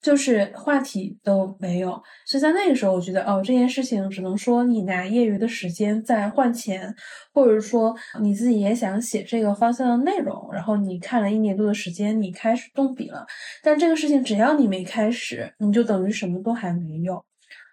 [0.00, 2.02] 就是话题都没有。
[2.24, 6.94] 所以在那个时候，我觉得哦，这件事情只能说你拿业余的时间在换钱，
[7.34, 13.26] 或者说你自己也想写这个方向的内容，然后你看了一年多的时间，你开始动笔了。
[13.62, 17.22] 但这个事情只要你没开始，你就等于什么都还没有。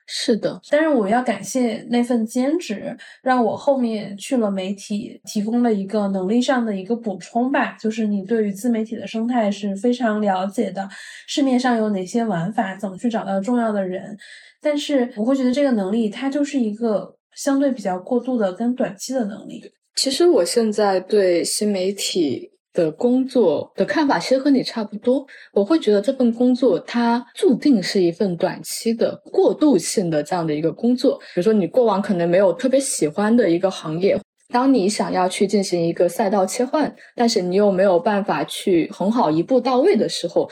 [0.09, 7.75] 是的，但是我要感谢那份兼职，让我后面去了媒体，提供了一个能力上的一个补充吧。
[7.77, 10.87] 就是你对于自媒体的生态是非常了解的，
[11.27, 14.17] 市面上有哪些玩法，怎么去找到重要的人。
[14.61, 19.61] 但是我会觉得这个能力，它就是一个相对比较过度的跟短期的能力。
[19.95, 22.49] 其实我现在对新媒体。
[22.77, 31.17] 的工作的看法其实和你差不多，我会觉得这份工作它注定是一份短期的过渡性的这样的一个工作。
[31.33, 34.15] 比如说你过往可能没有特别喜欢的一个行业，
[34.53, 40.47] 当你想要去进行一个赛道切换，但是你又没有办法去很好一步到位的时候，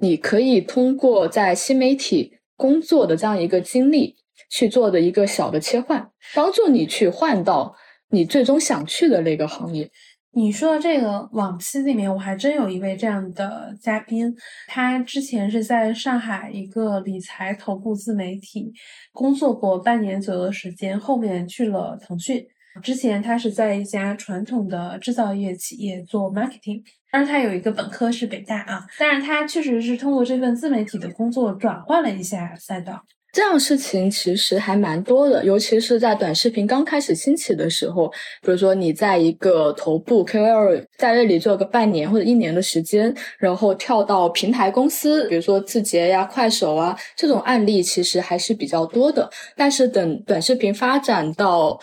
[0.00, 4.16] 你可以通过在新媒体工作的这样一个经历
[4.50, 7.72] 去做的一个小的切换，帮助你去换到
[8.10, 9.88] 你最终想去的那个行业。
[10.32, 14.32] 你说的这个往期里面，我还真有一位这样的嘉宾，
[14.66, 18.70] 他之前是在上海一个理财头部自媒体
[19.12, 22.44] 工作过半年左右的时间，后面去了腾讯。
[22.82, 33.02] 之前他是在一家传统的制造业企业做 marketing，但是他有一个本科是北大啊，但是他确实是通过这份自媒体的工作转换了一下赛道。
[33.30, 38.08] 这样事情其实还蛮多的，尤其是在短视频刚开始兴起的时候。
[38.40, 49.28] 比如说，你在一个头部 KOL 在那里做个半年或者一年的时间，然后跳到平台公司，比如说字节呀、快手啊，这种案例其实还是比较多的。
[49.54, 51.78] 但是等短视频发展到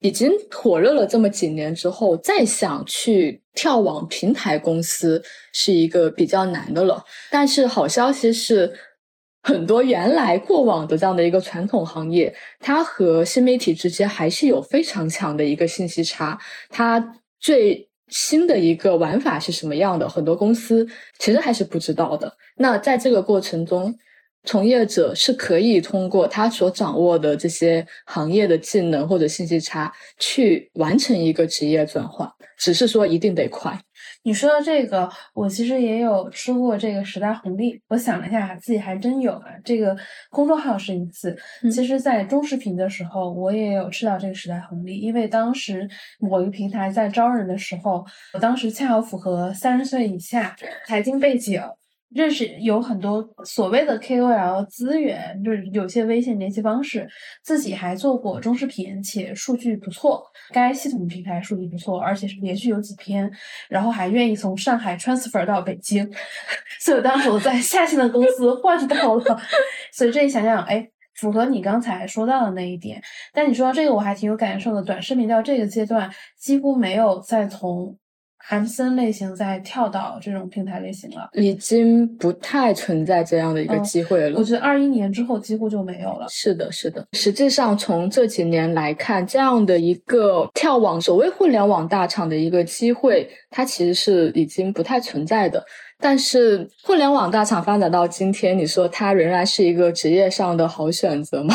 [0.00, 5.22] 已经火热了这么几年之后，再想去跳往平台公司
[5.52, 7.04] 是一个比较难的了。
[7.30, 8.72] 但是好消息是。
[9.48, 16.38] 很多原来过往的这样的一个传统行业，它和新媒体之间还是有非常强的一个信息差。
[16.68, 20.86] 它最新的一个玩法是什么样的，很多公司
[21.18, 22.30] 其实还是不知道的。
[22.58, 23.94] 那在这个过程中，
[24.44, 33.80] 从业者是可以通过他所掌握的这些行业的技能或者信息差，去完成一个职业转换，只是说一定得快。
[34.28, 37.80] 你说到这个，我其实也有吃过这个时代红利。
[37.88, 39.46] 我想了一下，自己还真有啊。
[39.64, 39.96] 这个
[40.28, 41.34] 公众号是一次，
[41.72, 44.98] 其实，在中视频的时候，我也有吃到这个时代红利。
[44.98, 45.88] 因为当时
[46.20, 50.54] 某一个平台在招人的时候，我当时恰好符合三十岁以下
[50.86, 51.62] 财经背景。
[52.10, 57.08] 认识有很多所谓的 KOL 资源，就是有些微信联系方式，
[57.42, 60.24] 自己还做过中视频，且数据不错。
[60.52, 63.30] 该系统平台数据不错，而且是连续有几篇，
[63.68, 66.10] 然后还愿意从上海 transfer 到北京，
[66.80, 69.40] 所以当时我在下线的公司换到了。
[69.92, 70.88] 所以这一想想，哎。
[71.20, 73.02] 符合你刚才说到的那一点。
[73.32, 74.80] 但你说到这个，我还挺有感受的。
[74.80, 76.08] 短视频到这个阶段，
[76.38, 77.98] 几乎没有再从。
[78.50, 84.38] M 森类型在跳到这种平台类型了，已经不太存在这样的一个机会了。
[84.38, 86.26] 我觉得二一年之后几乎就没有了。
[86.30, 87.06] 是的，是的。
[87.12, 95.62] 实际上从这几年来看，这样的一个跳往所谓互联网大厂的一个机会，它其实是已经不太存在的。
[96.00, 101.54] 但是互联网大厂发展到今天，你说它仍然是一个职业上的好选择吗？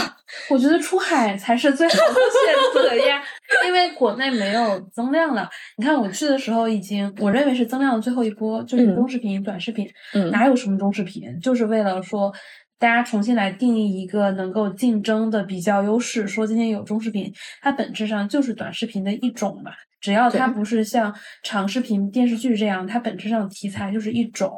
[0.49, 3.23] 我觉得出海才是最好的选择呀，
[3.65, 5.49] 因为国内没有增量了。
[5.77, 9.87] 你看我去的时候，已经我认为是增量的最后一波，就是中视频、短视频，
[10.31, 12.33] 哪有什么中视频，就是为了说
[12.79, 16.27] 大家重新来定义一个能够竞争的比较优势。
[16.27, 17.31] 说今天有中视频，
[17.61, 19.71] 它本质上就是短视频的一种嘛。
[20.01, 24.51] 只要它不是像长视频电视剧这样，它本质上题材就是一种。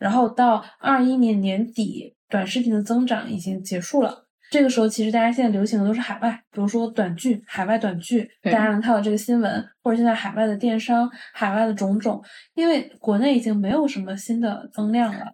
[0.00, 4.27] 然后到二一年年底，短视频的增长已经结束了。
[4.50, 12.22] 这个时候，其实大家现在流行的都是海外，比如说短剧、海外短剧，大家能看到这个新闻，或者现在海外的电商、海外的种种。
[12.54, 15.26] 因为国内已经没有什么新的增量了。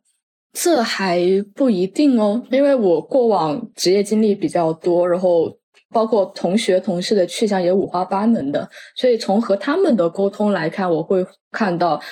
[0.53, 1.21] 这还
[1.55, 5.57] 不一定哦，因为我过往职业经历比较多，然后。
[5.91, 12.03] 包括同学、同事的去向也五花八门的，所以从和他们的沟通来看，我会看到，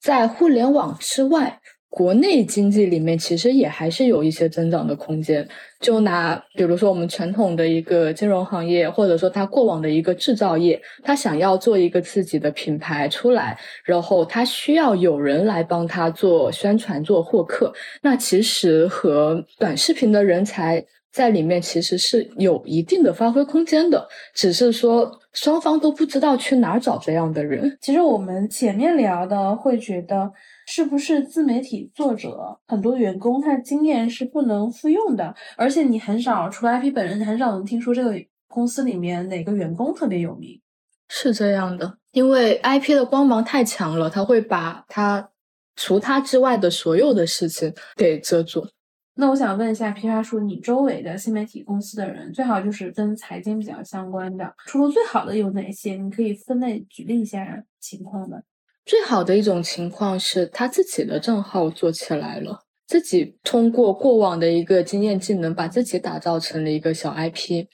[0.00, 5.46] 在互联网之外，国内经济里面其实也还是有一些增长的空间。
[5.80, 17.72] 就拿比如说我们传统的一个金融行业，或者说他过往的一个制造业，他想要做一个自己的品牌出来，然后他需要有人来帮他做宣传、做获客，
[18.02, 20.84] 那其实和短视频的人才。
[21.10, 27.76] 在里面其实是有一定的发挥空间的，只是说双方都不知道去哪儿找这样的人。
[27.80, 30.30] 其实我们前面聊的会觉得，
[30.70, 38.14] 是不是自媒体作者很多员工他的经验是不能复用的，而且你很少除了 IP 本人，很少能听说这个
[38.48, 40.60] 公司里面哪个员工特别有名。
[41.08, 45.30] 是这样的，因为 IP 的光芒太强了，他会把他
[45.74, 48.68] 除他之外的所有的事情给遮住。
[49.14, 55.94] 那我想问一下，批发叔，你周围的新媒体公司的人，最好就是跟财经比较相关的，出路最好的有哪些？
[55.94, 58.44] 你可以分类举例一下情况的。
[58.88, 67.66] 最好的一种情况是他自己的账号做起来了，自己通过过往的一个经验技能，把自己打造成了一个小 IP。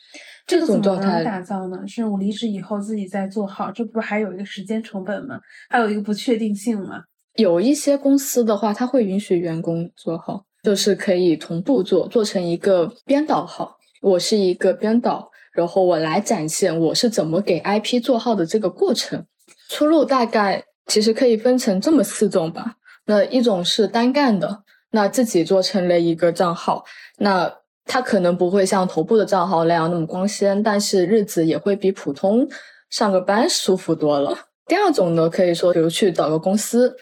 [0.45, 1.87] 这种状态打造呢？
[1.87, 5.39] 是我离职以后自己再做好，这不是还有一个时间成本吗？
[5.71, 7.05] 还有一个不确定性吗？
[7.37, 10.45] 有一些公司的话，他会允许员工做好。
[10.65, 13.77] 就是可以同步做，做成一个编导号。
[14.03, 19.25] 我是一个编导，然后我来展现我是怎么给 IP 做号的这个过程。
[19.69, 22.77] 出路大概其实可以分成这么四种吧。
[23.07, 26.85] 那一种是单干的，那自己做成了一个账号，
[27.19, 27.53] 那
[27.85, 32.49] 他可能不会像头部的账号那样那么光鲜，但是日子也会比普通
[32.91, 34.37] 上个班舒服多了。
[34.67, 36.97] 第二种呢，可以说比如去找个公司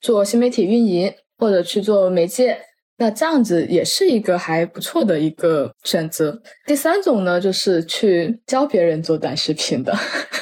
[0.00, 2.58] 做新媒体运营，或者去做媒介。
[2.98, 6.40] 那这样子也是一个还不错的一个选择。
[6.66, 9.92] 第三种呢，就是去教别人做短视频的。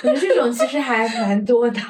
[0.04, 1.80] 我觉得这种其实还 蛮多的。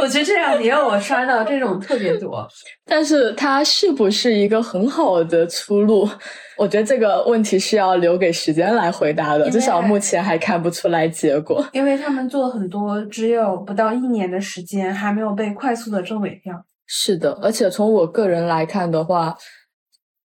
[0.00, 2.46] 我觉得这两年我刷到这种特别多。
[2.86, 6.08] 但是它是不是一个很好的出路？
[6.56, 9.50] 我觉得这个问题是要留给时间来回答的。
[9.50, 11.66] 至少目前还看不出来结果。
[11.72, 16.64] 因为他们做很多只有不到一年的时间，还没有被快速的挣尾票。
[16.86, 19.36] 是的，而且从我个人来看的话。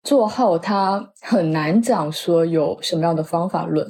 [0.07, 3.85] 做号它很难讲说有什么样的方法论，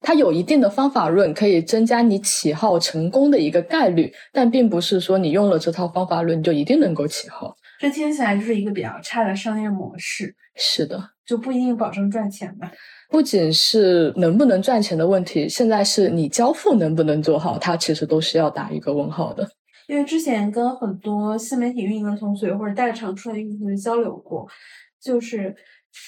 [0.00, 7.54] 它有一定的方法论可以增加你起号成功的一个概率，但并不是说你用了这套方法论就一定能够起号。
[7.78, 10.34] 这听起来就是一个比较差的商业模式。
[10.56, 12.72] 是的，就不一定保证赚钱吧？
[13.10, 19.46] 不仅是能不能赚钱的问题，现在是你交付能不能做好，它其实都是要打一个问号的。
[19.86, 24.48] 因为之前跟很多新媒体运营的同学或者带厂出来运营交流过。
[25.08, 25.56] 就是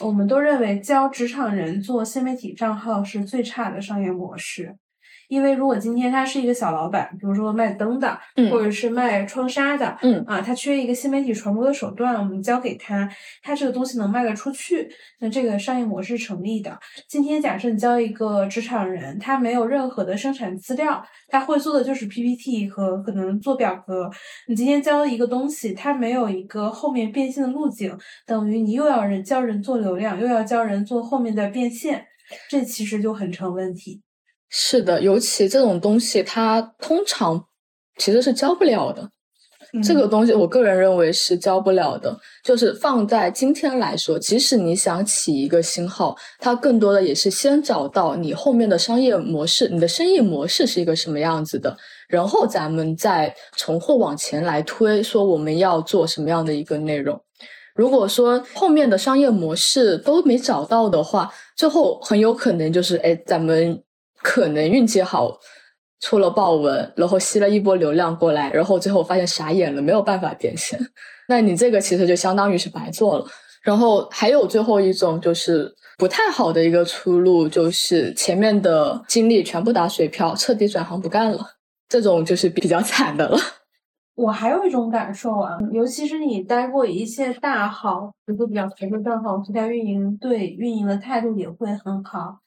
[0.01, 4.76] 我们都认为教职场人做新媒体账号是最差的商业模式。
[5.31, 8.18] 因为如果今天他是一个小老板，比如说卖灯的，
[8.51, 13.09] 或者是卖窗纱的，嗯啊，他缺一个新媒体传播的手段，我们交给他，
[13.41, 16.76] 他这个东西能卖得出去，那这个商业模式成立的。
[17.09, 24.11] 今天假设你教一个职场人，他没有任何的生产资料，他会做的就是 PPT 和可能做表格。
[24.49, 32.05] 你今天教一个东西，他没有一个后面变现的路径，等于你又要人教人做流量，又要教人做后面的变现，
[32.49, 34.03] 这其实就很成问题。
[34.51, 37.46] 是的，尤其这种东西，它通常
[37.96, 39.09] 其实是教不了的。
[39.84, 42.18] 这个东西我个人认为是教不了的。
[42.42, 51.76] 就是放在今天来说，即使你想起一个新号，它更多的也是先找到你后面的商业模式，你的生意模式是一个什么样子的，
[52.09, 57.22] 然后咱们再从后往前来推，说我们要做什么样的一个内容。
[57.76, 63.80] 如果说后面的商业模式都没找到的话，最后很有可能就是，哎，咱们
[64.23, 65.39] 可能运气好。
[66.03, 70.81] 出了爆文，然后吸了一波流量过来，然后最后发现傻眼了，没有办法变现。
[71.29, 73.27] 那你这个其实就相当于是白做了。
[73.62, 81.39] 然后还有最后一种就是不太好的一个出路，就是前面的精力全部打水漂，彻底转行不干了。
[81.87, 83.37] 这种就是比较惨的了。
[84.16, 92.39] 我还有一种感受啊，尤其是你待过一些大号，比如说比较头部账号，平台运营对运营的态度也会很好。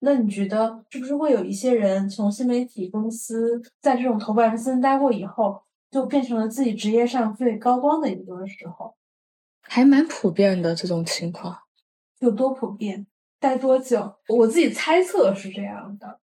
[0.00, 8.94] 那你觉得是不是会有一些人从新媒体公司在这种头部 MCN 待过以后，就变成了自己职业上最高光的一个时候？
[9.60, 11.58] 还蛮普遍的这种情况，
[12.20, 13.06] 有多普遍？
[13.40, 14.14] 待多久？
[14.28, 16.20] 我自己猜测是这样的，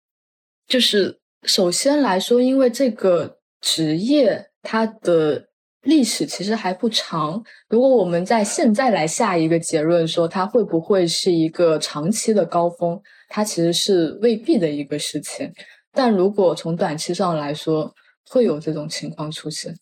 [0.66, 5.48] 就是首先来说，因为这个职业它的
[5.84, 7.42] 历史其实还不长。
[7.68, 13.00] 如果我们在现在来下一个结论，说它会不会是一个长期的高峰？
[13.28, 15.52] 它其实是未必的一个事情，
[15.92, 17.92] 但如果从短期上来说，
[18.28, 19.74] 会有这种情况出现，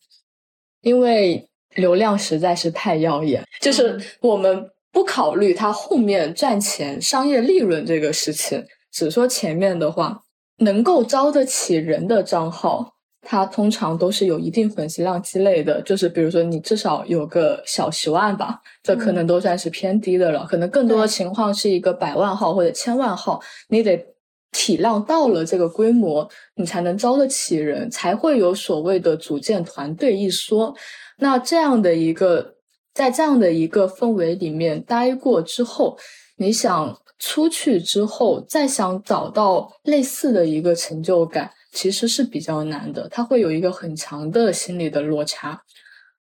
[0.80, 3.44] 因为流量实在是太耀眼。
[3.61, 10.22] 就是我们不考虑它后面赚钱、商业利润这个事情，只说前面的话，
[10.59, 12.94] 能够招得起人的账号。
[13.25, 20.45] 它通常都是有一定粉丝量积累的，就是比如说你至少有个小十万吧，这可能都算是偏低的了。
[20.45, 24.05] 可能更多的情况是一个百万号或者千万号，你得
[24.51, 30.75] 体量到了这个规模，你才能招得起人，才会有所谓的组建团队一说。
[31.18, 32.57] 那这样的一个
[32.93, 35.97] 在这样的一个氛围里面待过之后，
[36.37, 41.49] 你想出去之后再想找到类似的一个成就感。
[41.73, 45.61] 其实是比较难的，他会有一个很强的心理的落差，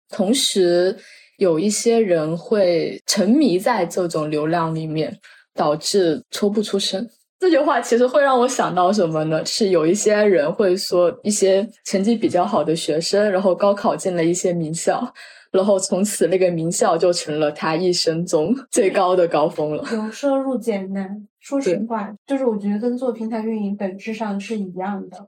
[0.10, 0.95] 同时
[1.38, 5.18] 有一些人会沉迷在这种流量里面，
[5.54, 7.10] 导致抽不出身。
[7.39, 9.45] 这句话其实会让我想到什么呢？
[9.45, 15.14] 是有一些人会说，一些成绩比较好的学生，然后高考进了一些名校，
[15.52, 19.84] 然后从此那个名校就成了他一生中 最高的高峰了。
[19.93, 25.28] 由奢入俭难，说实话，就是我觉得跟做平台运营本质上是一样的。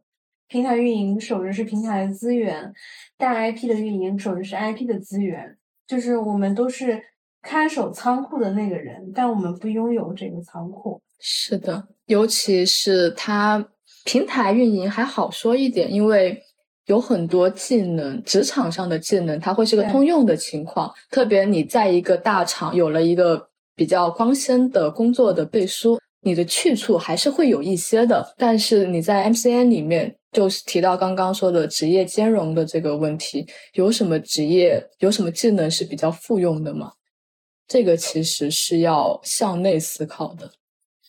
[0.50, 2.74] 平台运营守着是平台的资源，
[3.18, 7.00] 大 IP 的运营守着是 IP 的资源，就是我们都是
[7.44, 11.00] 看守仓库的那个人，但我们不拥有这个仓库。
[11.20, 13.64] 是的，尤其是它
[14.06, 16.42] 平台运营还好说一点，因为
[16.88, 20.92] 有很多技能，职场上的技能，它会是个通用的情况。
[21.12, 28.34] 特别你在一个大厂有了一个比较光鲜的工作的背书，你的去处还是会有一些的。
[28.36, 30.16] 但是你在 MCN 里面。
[30.32, 36.94] 就是提到刚刚说的职业兼容的这个问题，有什么职业、有什么技能是比较复用的吗？
[37.68, 40.52] 这个其实是要向内思考的。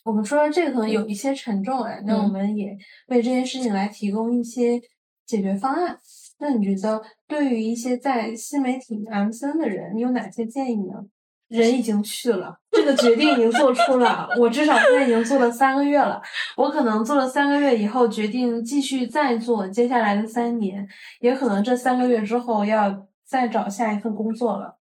[0.03, 2.75] 我们说这个可能有一些沉重啊，那我们也
[3.07, 4.79] 为这件事情来提供一些
[5.25, 5.99] 解决方案。
[6.39, 11.05] 那你觉得对于一些在新媒体 M C N 的人，你有哪些建议呢？
[11.51, 14.29] 人已经去了，这个决定已经做出了。
[14.39, 16.21] 我至少现在已经做了三个月了，
[16.55, 20.87] 我可能做了三个月以后，决定继续再做接下来的三年，
[21.19, 24.77] 也可能这三个月之后要再找下一份工作了。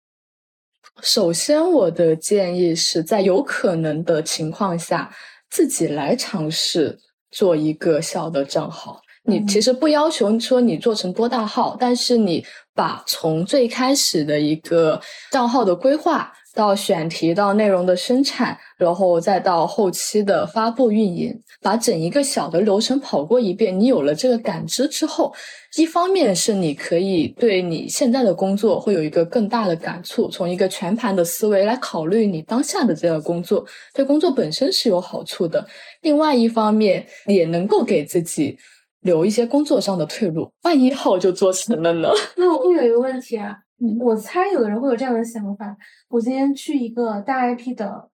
[1.03, 5.13] 首先，我的建议是在有可能的情况下，
[5.51, 7.01] 自己来尝试
[7.33, 9.01] 做一个小的账号。
[9.31, 15.01] 你其实不要求说你做成多大号，但是你把从最开始的一个
[15.31, 16.33] 账号的规划。
[16.53, 23.79] 到选题，到内容的生产，然后再到后期的发布运营，把整一个小的流程跑过一遍。
[23.79, 25.33] 你有了这个感知之后，
[25.77, 33.65] 一方面是你可以对你现在的工作会有一个更大的感触，从一个全盘的思维来考虑你当下的这个工作，
[33.95, 35.65] 对工作本身是有好处的。
[36.03, 38.59] 另外一方面，也能够给自己
[39.03, 42.09] 留一些工作上的退路，万一号就做成了呢？
[42.37, 43.57] 那我会有一个问题啊。
[43.99, 45.75] 我猜有的人会有这样的想法：
[46.11, 48.11] 我今天去一个大 IP 的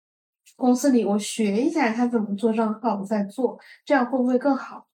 [0.55, 4.87] 公司里，我学一下他怎么做账号，我再做，这样会不会更好？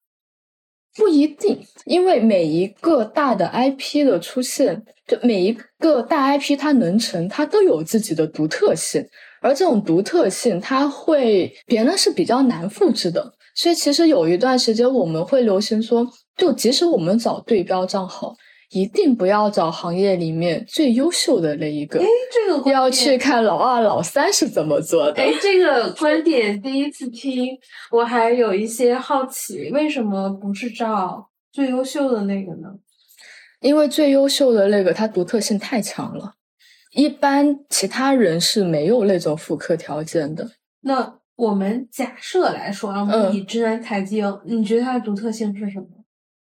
[0.96, 9.06] 不一定，因为每一个大的 IP 的出现，就每一个大 IP 它能成，它都有自己的独特性，
[9.42, 13.34] 而这种独特性，它会别人是比较难复制的。
[13.54, 18.34] 所以其实有一段时间，我们会流行说，就即使我们找对标账号。
[18.74, 25.22] 一定不要找行业里面最优秀的那一个哎，，这个要去看老二、老三是怎么做的。
[25.22, 27.48] 哎，这个观点第一次听，
[27.90, 32.70] 我还有一些好奇，为什么不是照最优秀的那个呢？
[33.60, 36.32] 因为最优秀的那个，它独特性太强了，
[36.92, 40.50] 一般其他人是没有那种复刻条件的。
[40.80, 45.86] 那我们假设来说啊，我们嗯以直男财经，你觉得它的独特性是什么？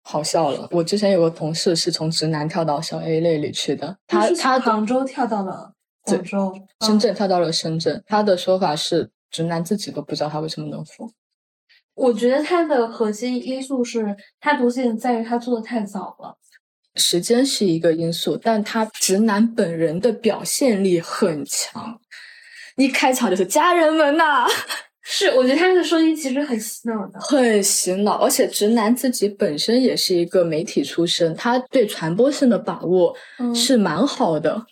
[0.03, 5.73] 好笑了，我之前有个同事是从直男跳到小 A 类里去的，他是他从杭州跳到了
[6.03, 6.53] 广州，
[6.85, 11.09] 深嗯圳跳到了深圳，他的说法是直男自己都不知道他为什么能火。
[11.95, 16.37] 我觉得它的核心因素是它独特性在于它做的太早了。
[16.95, 21.99] 时间是一个因素，但他直男本人的表现力很强。
[22.77, 24.47] 一开场就是家人们呐、
[25.03, 27.19] 是，我觉得他的声音其实很洗脑的。
[27.19, 34.65] 很洗脑，而且直男自己本身也是一个媒体出身，他对传播性的把握嗯是蛮好的。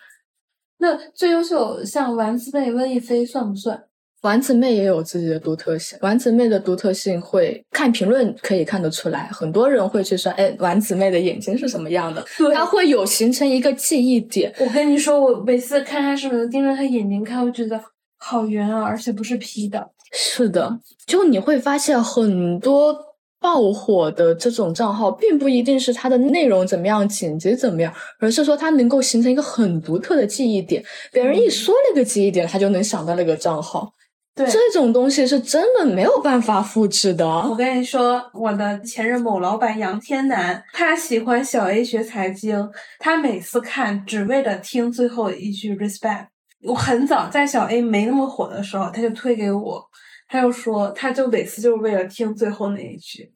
[0.78, 3.82] 那最优秀像丸子妹、温亦菲算不算？
[4.24, 12.26] 丸子妹也有自己的独特性，丸子妹的独特性会看评论可以看得出来，很多人会去说，哎，丸子妹的眼睛是什么样的？
[12.38, 14.52] 对它会有形成一个记忆点。
[14.60, 17.80] 我跟你说，我每次看她视频，盯着她眼睛看，我觉得
[18.28, 19.92] 好圆啊，而且不是 P 的。
[20.12, 22.98] 是的，就你会发现很多
[23.40, 30.84] 爆火的这种账号，并不一定是它的内容怎么样、剪辑怎么样，而是说它能够形成一个很独特的记忆点。
[31.12, 33.92] 别人一嗯说那个记忆点，他就能想到那个账号。
[34.34, 37.26] 对，这种东西是真的没有办法复制的。
[37.26, 42.70] 我跟你说，我的前任某老板杨天南，他喜欢小 A 学财经，
[43.00, 46.28] 他每次看只为了听最后一句 respect。
[46.68, 49.84] 我很早在小 A 没那么火的时候，他就推给我，
[50.28, 53.34] 他就说，他就每次就是为了听最后那一句。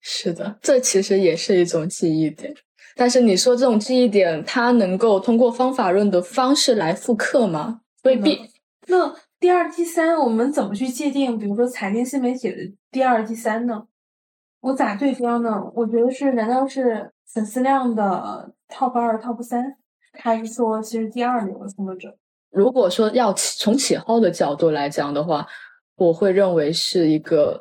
[0.00, 2.54] 是的，这其实也是一种记忆点。
[2.96, 7.80] 但是你说这种记忆点，它能够通过方法论的方式来复刻吗？
[8.04, 8.38] 未必。
[8.86, 11.38] 那第二、第三，我们怎么去界定？
[11.38, 12.56] 比如说财经新媒体的
[12.90, 13.86] 第二、第三呢？
[14.60, 15.62] 我咋对标呢？
[15.74, 19.76] 我觉得是，难道是粉丝量的 top 二、top 三，
[20.12, 22.16] 还是说其实第二流的创作者？
[22.54, 25.46] 如果说要起从起号的角度来讲的话，
[25.96, 27.60] 我会认为是一个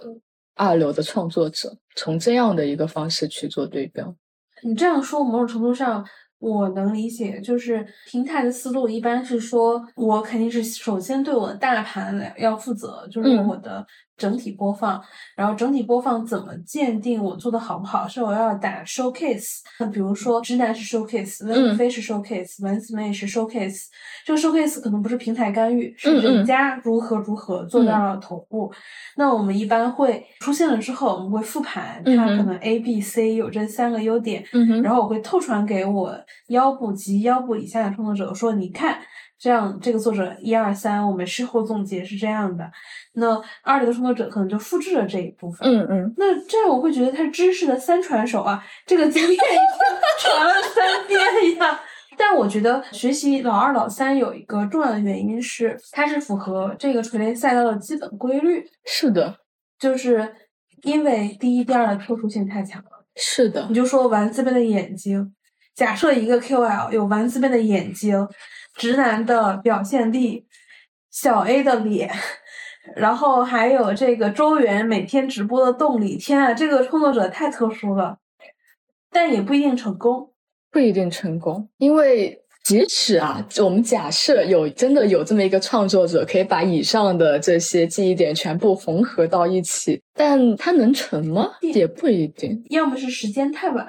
[0.55, 4.15] 二流的创作者，从这样的一个方式去做对标。
[4.63, 6.05] 你这样说，某种程度上
[6.39, 13.85] 我能理解，就是平台的思路一般是说，我肯定是首先对我的大盘来要负责，就是嗯我的
[14.23, 15.01] 整体播放，
[15.35, 21.77] 然后整体播放怎么鉴定我做的好不好，是我要打 showcase，那比如说直男是 showcase，温亦嗯。
[21.77, 23.87] 菲是 showcase，丸子妹是 showcase，
[24.25, 28.71] 这个 showcase 可能不是平台干预，是人家如何如何做到了头部。
[29.17, 36.15] 那我们一般会出现了之后，我们会复盘，它可能 A、B、C 有这三个优点，嗯然后我会透传给我
[36.47, 38.99] 腰部及腰部以下的创作者，说你看，
[39.43, 42.63] 这样这个作者一二三，我们事后总结是这样的。
[43.15, 45.67] 那二流的创作者可能就复制了这一部分。
[45.69, 49.45] 嗯嗯，那这样我会觉得他是知识的三传手啊，这个经验已经
[50.21, 51.19] 传了三遍
[51.57, 51.77] 呀。
[52.17, 59.35] 但我觉得学习老二、老三有一个重要的原因是，它是符合这个垂类赛道的基本规律，是的，
[59.77, 60.33] 就是
[60.83, 63.05] 因为第一、第二的特殊性太强了。
[63.17, 65.35] 是的你，就说丸子妹的眼睛，
[65.75, 68.25] 假设一个 QL 有丸子妹的眼睛，
[68.75, 70.45] 直男的表现力，
[71.11, 72.11] 小 A 的脸，
[72.95, 78.17] 然后还有这个周元每天直播的动力，天啊，这个创作者太特殊了，
[79.11, 80.31] 但也不一定成功。
[80.71, 91.51] 不一定成功，因为即使啊，我们假设有真的有这么一个创作者，可以把以上的这些记忆点全部缝合到一起，但他能成吗？
[91.61, 92.63] 也不一定。
[92.71, 93.87] 要么是时间太晚，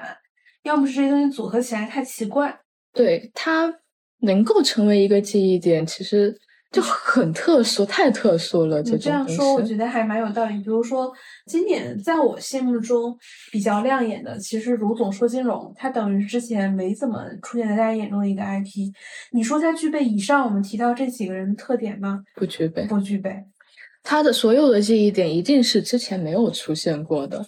[0.61, 2.59] 要么是这些东西组合起来太奇怪。
[2.93, 3.73] 对，它
[4.25, 6.37] 能够成为一个记忆点，其实
[6.71, 8.81] 就很特殊，太特殊了。
[8.81, 10.57] 你这这样说，我觉得还蛮有道理。
[10.57, 11.11] 比如说，
[11.45, 13.17] 今年在我心目中
[13.51, 18.91] 比较亮眼的，其实卢总说金融，它等于之前没怎么出现在大家眼中的一个 IP。
[19.31, 22.23] 你说它具备以上我们提到这几个人的特点吗？
[22.35, 22.85] 不具备。
[22.87, 23.43] 不具备。
[24.03, 27.43] 他的所有的记忆点一定是之前没有出现过的，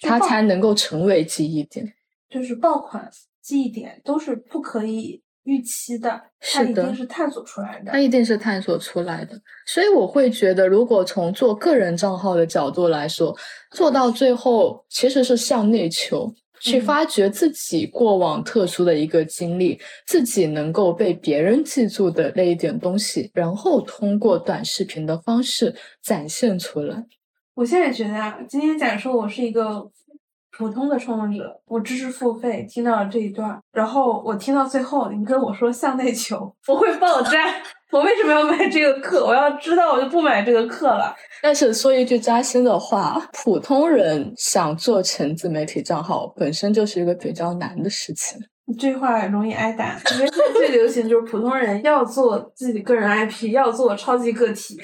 [0.00, 1.92] 他才能够成为记忆点。
[2.28, 3.10] 就是爆款
[3.42, 7.98] 记忆点都是不可以预期的，它一定是探索出来的它。
[7.98, 13.36] 一定是探索出来的，所以我会觉得，如果从做个人账号的角度来说，
[13.70, 27.06] 做到最后其实是向内求，去嗯发掘自己过往特殊的一个经历，自己能够被别人记住的那一点东西，然后通过短视频的方式展现出来。
[27.54, 29.90] 我现在觉得啊，今天假如说我是一个
[30.60, 37.46] 普通的创作者，我知识付费听到了这一段，然后我听到最后，你跟我说向内求，我会爆炸。
[37.90, 39.24] 我为什么要买这个课？
[39.24, 41.16] 我要知道，我就不买这个课了。
[41.42, 48.38] 但是说一句扎心的话，普通人想做成自媒体账号，本身就是一个比较难的事情。
[48.78, 54.78] 这话容易挨打，因为现在最流行就是普通人要做自己个人 IP，要做超级个体。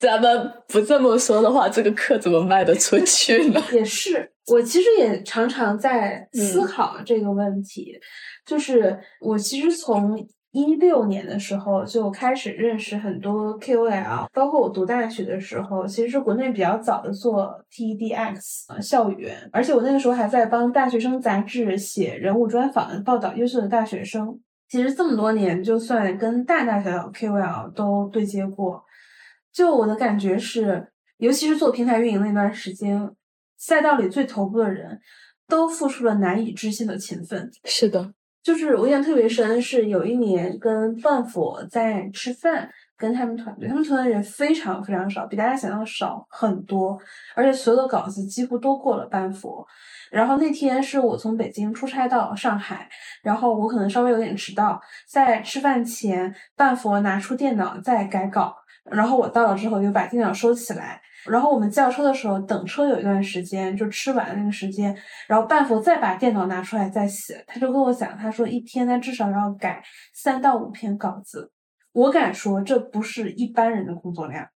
[0.00, 3.62] 咱们不这么说的话，这个课怎么卖得出去呢？
[3.70, 7.96] 也是，我其实也常常在思考这个问题，
[8.44, 10.26] 就是我其实从。
[10.52, 24.40] 一六年的时候就开始认识很多 KOL，包括我读大学的时候，其实是国内比较早的做 TEDx 校园，而且我那个时候还在帮大学生杂志写人物专访，报道优秀的大学生。
[24.68, 28.82] 其实这么多年，就算跟大大小小 KOL 都对接过，
[29.52, 33.10] 就我的感觉是，尤其是做平台运营那段时间，
[33.56, 35.00] 赛道里最头部的人
[35.48, 37.50] 都付出了难以置信的勤奋。
[37.64, 38.12] 是的。
[38.42, 46.98] 就是我印象特别深，是有一年跟半佛在吃饭，跟他们团队，他们团队人非常非常少，比大家想象少很多，
[47.34, 49.66] 而且所有的稿子几乎都过了半佛。
[50.10, 52.88] 然后那天是我从北京出差到上海，
[53.22, 61.00] 然后我可能稍微有点迟到，在吃饭前，半佛拿出电脑在改稿，然后我到了之后就把电脑收起来。
[61.26, 64.96] 然后我们叫车的时候，等车有一段时间，就吃完那个时间，
[65.28, 69.82] 然后半佛再把电脑拿出来再写，他就跟我讲，他说一天他至少要改
[70.14, 71.52] 三到五篇稿子。
[71.92, 74.48] 我敢说，这不是一般人的工作量，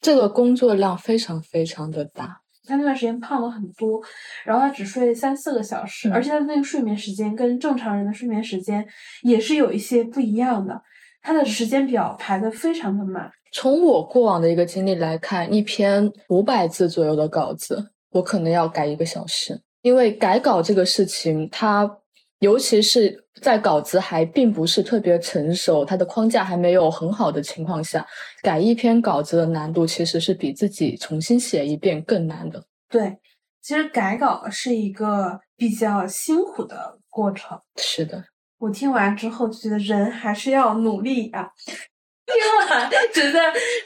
[0.00, 2.42] 这个工作量非常非常的大。
[2.68, 4.02] 他那段时间胖了很多，
[4.44, 8.84] 然后他只睡三四个小时，而且他的那个睡眠时间跟正常人的睡眠时间
[9.22, 10.82] 也是有一些不一样的，
[11.26, 13.28] 他的时间表排的非常的满。
[13.52, 19.60] 从我过往的一个经历来看，一篇五百字左右的稿子，我可能要改一个小时。
[19.82, 21.90] 因为改稿这个事情，它
[22.38, 28.06] 尤其是在稿子还并不是特别成熟，它的框架还没有很好的情况下，
[28.40, 32.62] 改一篇稿子的难度其实是比自己重新写一遍更难的。
[32.88, 33.16] 对，
[33.60, 37.58] 其实改稿是一个比较辛苦的过程。
[37.78, 38.22] 是的，
[38.58, 41.48] 我听完之后就觉得人还是要努力啊。
[42.26, 43.40] 听完觉得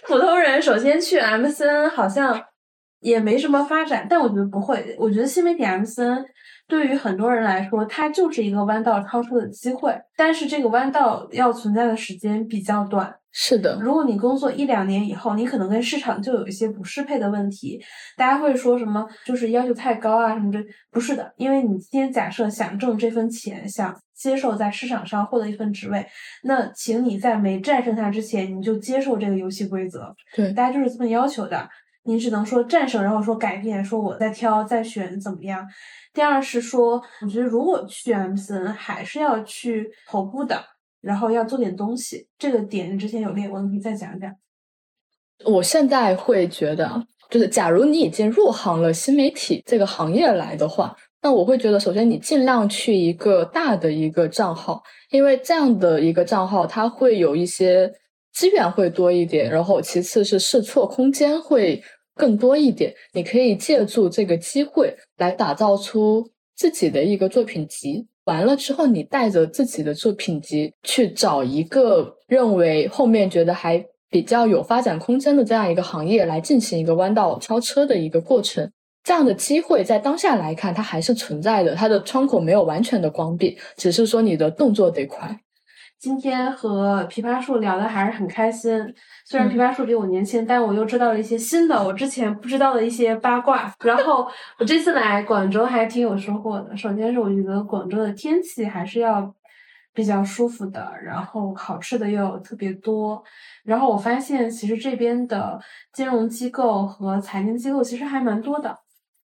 [0.07, 2.43] 普通人首先去 MCN 好像
[3.01, 4.97] 也没什么发展，但我觉得不会。
[4.99, 6.25] 我觉得新媒体 MCN
[6.71, 9.95] 对于很多人来说，它就是一个弯道超车的机会。
[10.17, 13.15] 但是这个弯道要存在的时间比较短。
[13.33, 17.81] 是的，如果你工作一两年以后，你可能跟市场就有一些不适配的问题。
[18.17, 19.07] 大家会说什么？
[19.25, 20.59] 就是要求太高啊什么的？
[20.91, 26.05] 不是的，因为你今天假设想挣这份钱，想接受在市场上获得一份职位，
[26.43, 30.13] 那请你在没战胜它之前，你就接受这个游戏规则。
[30.35, 31.69] 对，大家就是这么要求的。
[32.05, 35.67] 你只能说战胜，然后说改变，说我再挑再选怎么样？
[36.13, 40.65] 第二是说，我觉得如果去 MCN 还是要去头部的。
[41.03, 44.31] 然后要做点东西，这个点之前有列，我可以再讲讲。
[45.47, 57.91] 我现在会觉得，就是假如你已经入行了新媒体这个行业来的话，那我会觉得，首先你尽量去一个大的一个账号，因为这样的一个账号，它会有一些
[58.33, 61.83] 资源会多一点，然后其次是试错空间会
[62.15, 66.27] 更多一点，你可以借助这个机会来打造出
[66.57, 68.07] 自己的一个作品集。
[68.25, 78.71] 完了之后，你带着自己的作品集去找一个认为后面觉得还比较有发展空间的这样一个行业来进行一个弯道超车的一个过程。
[79.03, 85.41] 这样的机会在当下来看，它还是存在的，它的窗口没有完全的关闭，只是说你的动作得快。
[86.01, 88.73] 今天和枇杷树聊的还是很开心，
[89.27, 93.71] 虽然枇杷树比我年轻，但我又知道了一些新的我之前不知道的一些八卦。
[93.85, 94.27] 然后
[94.59, 96.75] 我这次来广州还挺有收获的。
[96.75, 99.31] 首先是我觉得广州的天气还是要
[99.93, 103.23] 比较舒服的，然后好吃的又特别多。
[103.63, 105.61] 然后我发现其实这边的
[105.93, 108.75] 金融机构和财经机构其实还蛮多的。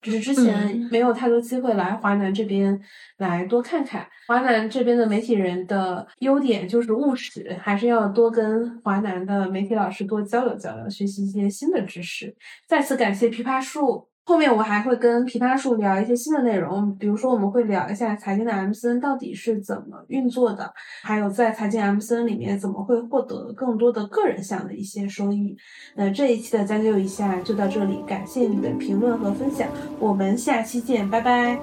[0.02, 2.80] 只是之前没有太多机会来华南这边
[3.18, 4.08] 来多看看。
[4.28, 12.36] 华南这边的媒体人的优点就是务实，还是要多跟华南的媒体老师多交流交流，学习一些新的知识。
[12.68, 14.10] 再次感谢枇杷树。
[14.28, 20.74] 后面我还会跟枇杷树聊一些新的内容，比如说我们会聊一下财经的 MCN 到底是怎么运作的，
[21.04, 25.56] 还有在财经 MCN 里面怎么会获得更多的个人项的一些收益。
[25.96, 29.70] 那这一期的将就一下就到这里，感谢你的评论和分享，
[30.00, 31.60] 我们下期见，拜拜。